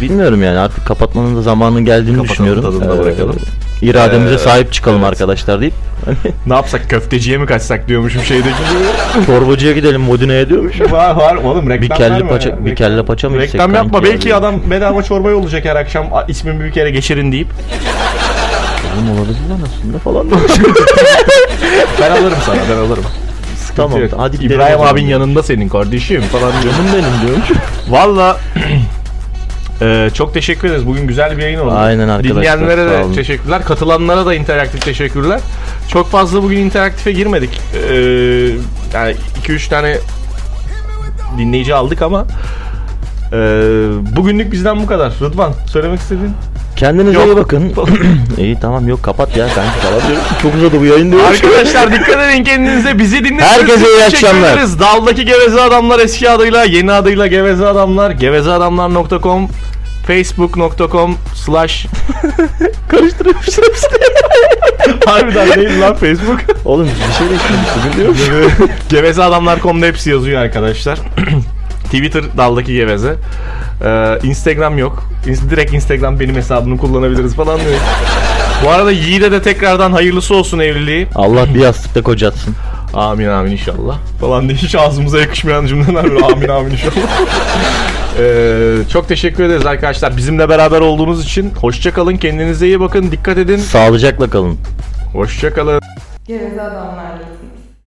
[0.00, 2.62] bilmiyorum yani artık kapatmanın da zamanının geldiğini Kapatalım, düşünüyorum.
[2.62, 3.36] tadında bırakalım.
[3.82, 5.08] İrademize Ee, sahip çıkalım evet.
[5.08, 5.74] arkadaşlar deyip
[6.46, 9.26] Ne yapsak köfteciye mi kaçsak diyormuşum şeydeki gibi.
[9.26, 10.80] torbacıya gidelim Modine'ye diyormuş.
[10.80, 12.64] var var oğlum reklam Bir kelle paça- ya.
[12.66, 14.38] bir kelle paça mı içsek Reklam yapma ya belki diyor.
[14.38, 17.48] adam bedava çorba yollayacak her akşam "A, ismimi bir kere geçirin deyip.
[18.94, 20.26] Oğlum olabilir lan aslında falan.
[22.00, 23.04] Ben alırım sana ben alırım.
[23.76, 24.44] tamam hadi.
[24.44, 26.74] İbrahim abin yanında senin kardeşim falan diyor.
[26.74, 27.48] Canım benim diyormuş.
[27.88, 28.36] Valla
[29.82, 30.86] Ee, çok teşekkür ederiz.
[30.86, 31.74] Bugün güzel bir yayın oldu.
[31.74, 33.64] Aynen arkadaşlar, Dinleyenlere de teşekkürler.
[33.64, 35.40] Katılanlara da interaktif teşekkürler.
[35.88, 37.60] Çok fazla bugün interaktife girmedik.
[37.74, 37.94] Ee,
[38.94, 39.98] yani 2-3 tane
[41.38, 42.26] dinleyici aldık ama
[43.32, 43.36] ee,
[44.16, 45.12] bugünlük bizden bu kadar.
[45.20, 46.32] Rıdvan söylemek istediğin?
[46.78, 47.26] Kendinize Yok.
[47.26, 47.72] iyi bakın.
[48.38, 50.22] iyi tamam yok kapat ya kanki falan diyor.
[50.42, 51.22] Çok uzadı bu yayın diyor.
[51.24, 52.98] Arkadaşlar dikkat edin kendinize.
[52.98, 54.58] Bizi dinlediğiniz Herkese iyi akşamlar.
[54.80, 58.10] Daldaki Geveze Adamlar eski adıyla yeni adıyla Geveze Adamlar.
[58.10, 59.48] Gevezeadamlar.com
[60.06, 61.86] Facebook.com slash
[62.90, 63.64] hepsini.
[65.06, 66.40] Harbiden değil lan Facebook.
[66.64, 68.20] Oğlum bir şey değiştirmiş bugün diyormuş.
[68.88, 70.98] Gevezeadamlar.com'da hepsi yazıyor arkadaşlar.
[71.84, 73.16] Twitter daldaki geveze.
[73.84, 75.04] Ee, Instagram yok.
[75.50, 77.80] Direkt Instagram benim hesabımı kullanabiliriz falan diyor.
[78.64, 81.06] Bu arada Yiğit'e de tekrardan hayırlısı olsun evliliği.
[81.14, 82.54] Allah bir yastıkta kocatsın.
[82.94, 83.98] Amin amin inşallah.
[84.20, 86.92] Falan diye hiç ağzımıza yakışmayan cümleler böyle amin amin inşallah.
[88.20, 90.16] Ee, çok teşekkür ederiz arkadaşlar.
[90.16, 91.50] Bizimle beraber olduğunuz için.
[91.60, 92.16] Hoşça kalın.
[92.16, 93.10] Kendinize iyi bakın.
[93.12, 93.56] Dikkat edin.
[93.56, 94.58] Sağlıcakla kalın.
[95.12, 95.80] Hoşça kalın.
[96.26, 97.47] Geveze adamlarlasın.